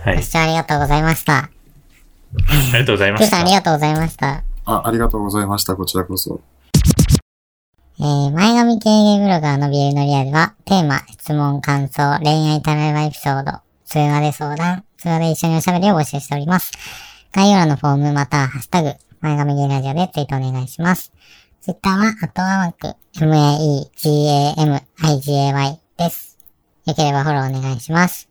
[0.05, 0.17] はい。
[0.17, 1.37] ご視聴ありがとうございました。
[1.39, 1.51] あ
[2.73, 3.51] りがとうございまクーさんあした。
[3.51, 4.45] りがとうございました。
[4.67, 5.75] あ、ありがとうございました。
[5.75, 6.41] こちらこそ。
[7.99, 16.73] えー、前髪系ゲイブロガーのビエルのリアルは、テーマ、質問、感想、恋愛タラレバエピソード、通話で相談、通話で一緒におしゃべりを募集しております。
[17.33, 21.13] 概要欄のフォームまたはハッシュタグ、前髪ゲイラジオでツイートお願いします。
[21.61, 23.81] ツイッターは、アットワーク、m-a-e-g-a-m-i-g-a-y
[25.97, 26.37] です。
[26.85, 28.29] よければフォローお願いします。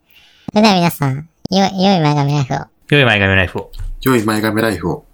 [0.49, 2.57] それでは皆さん、よ、良い前髪ライフを。
[2.89, 3.71] 良い前髪ライフを。
[4.01, 5.04] 良い前髪ライフを。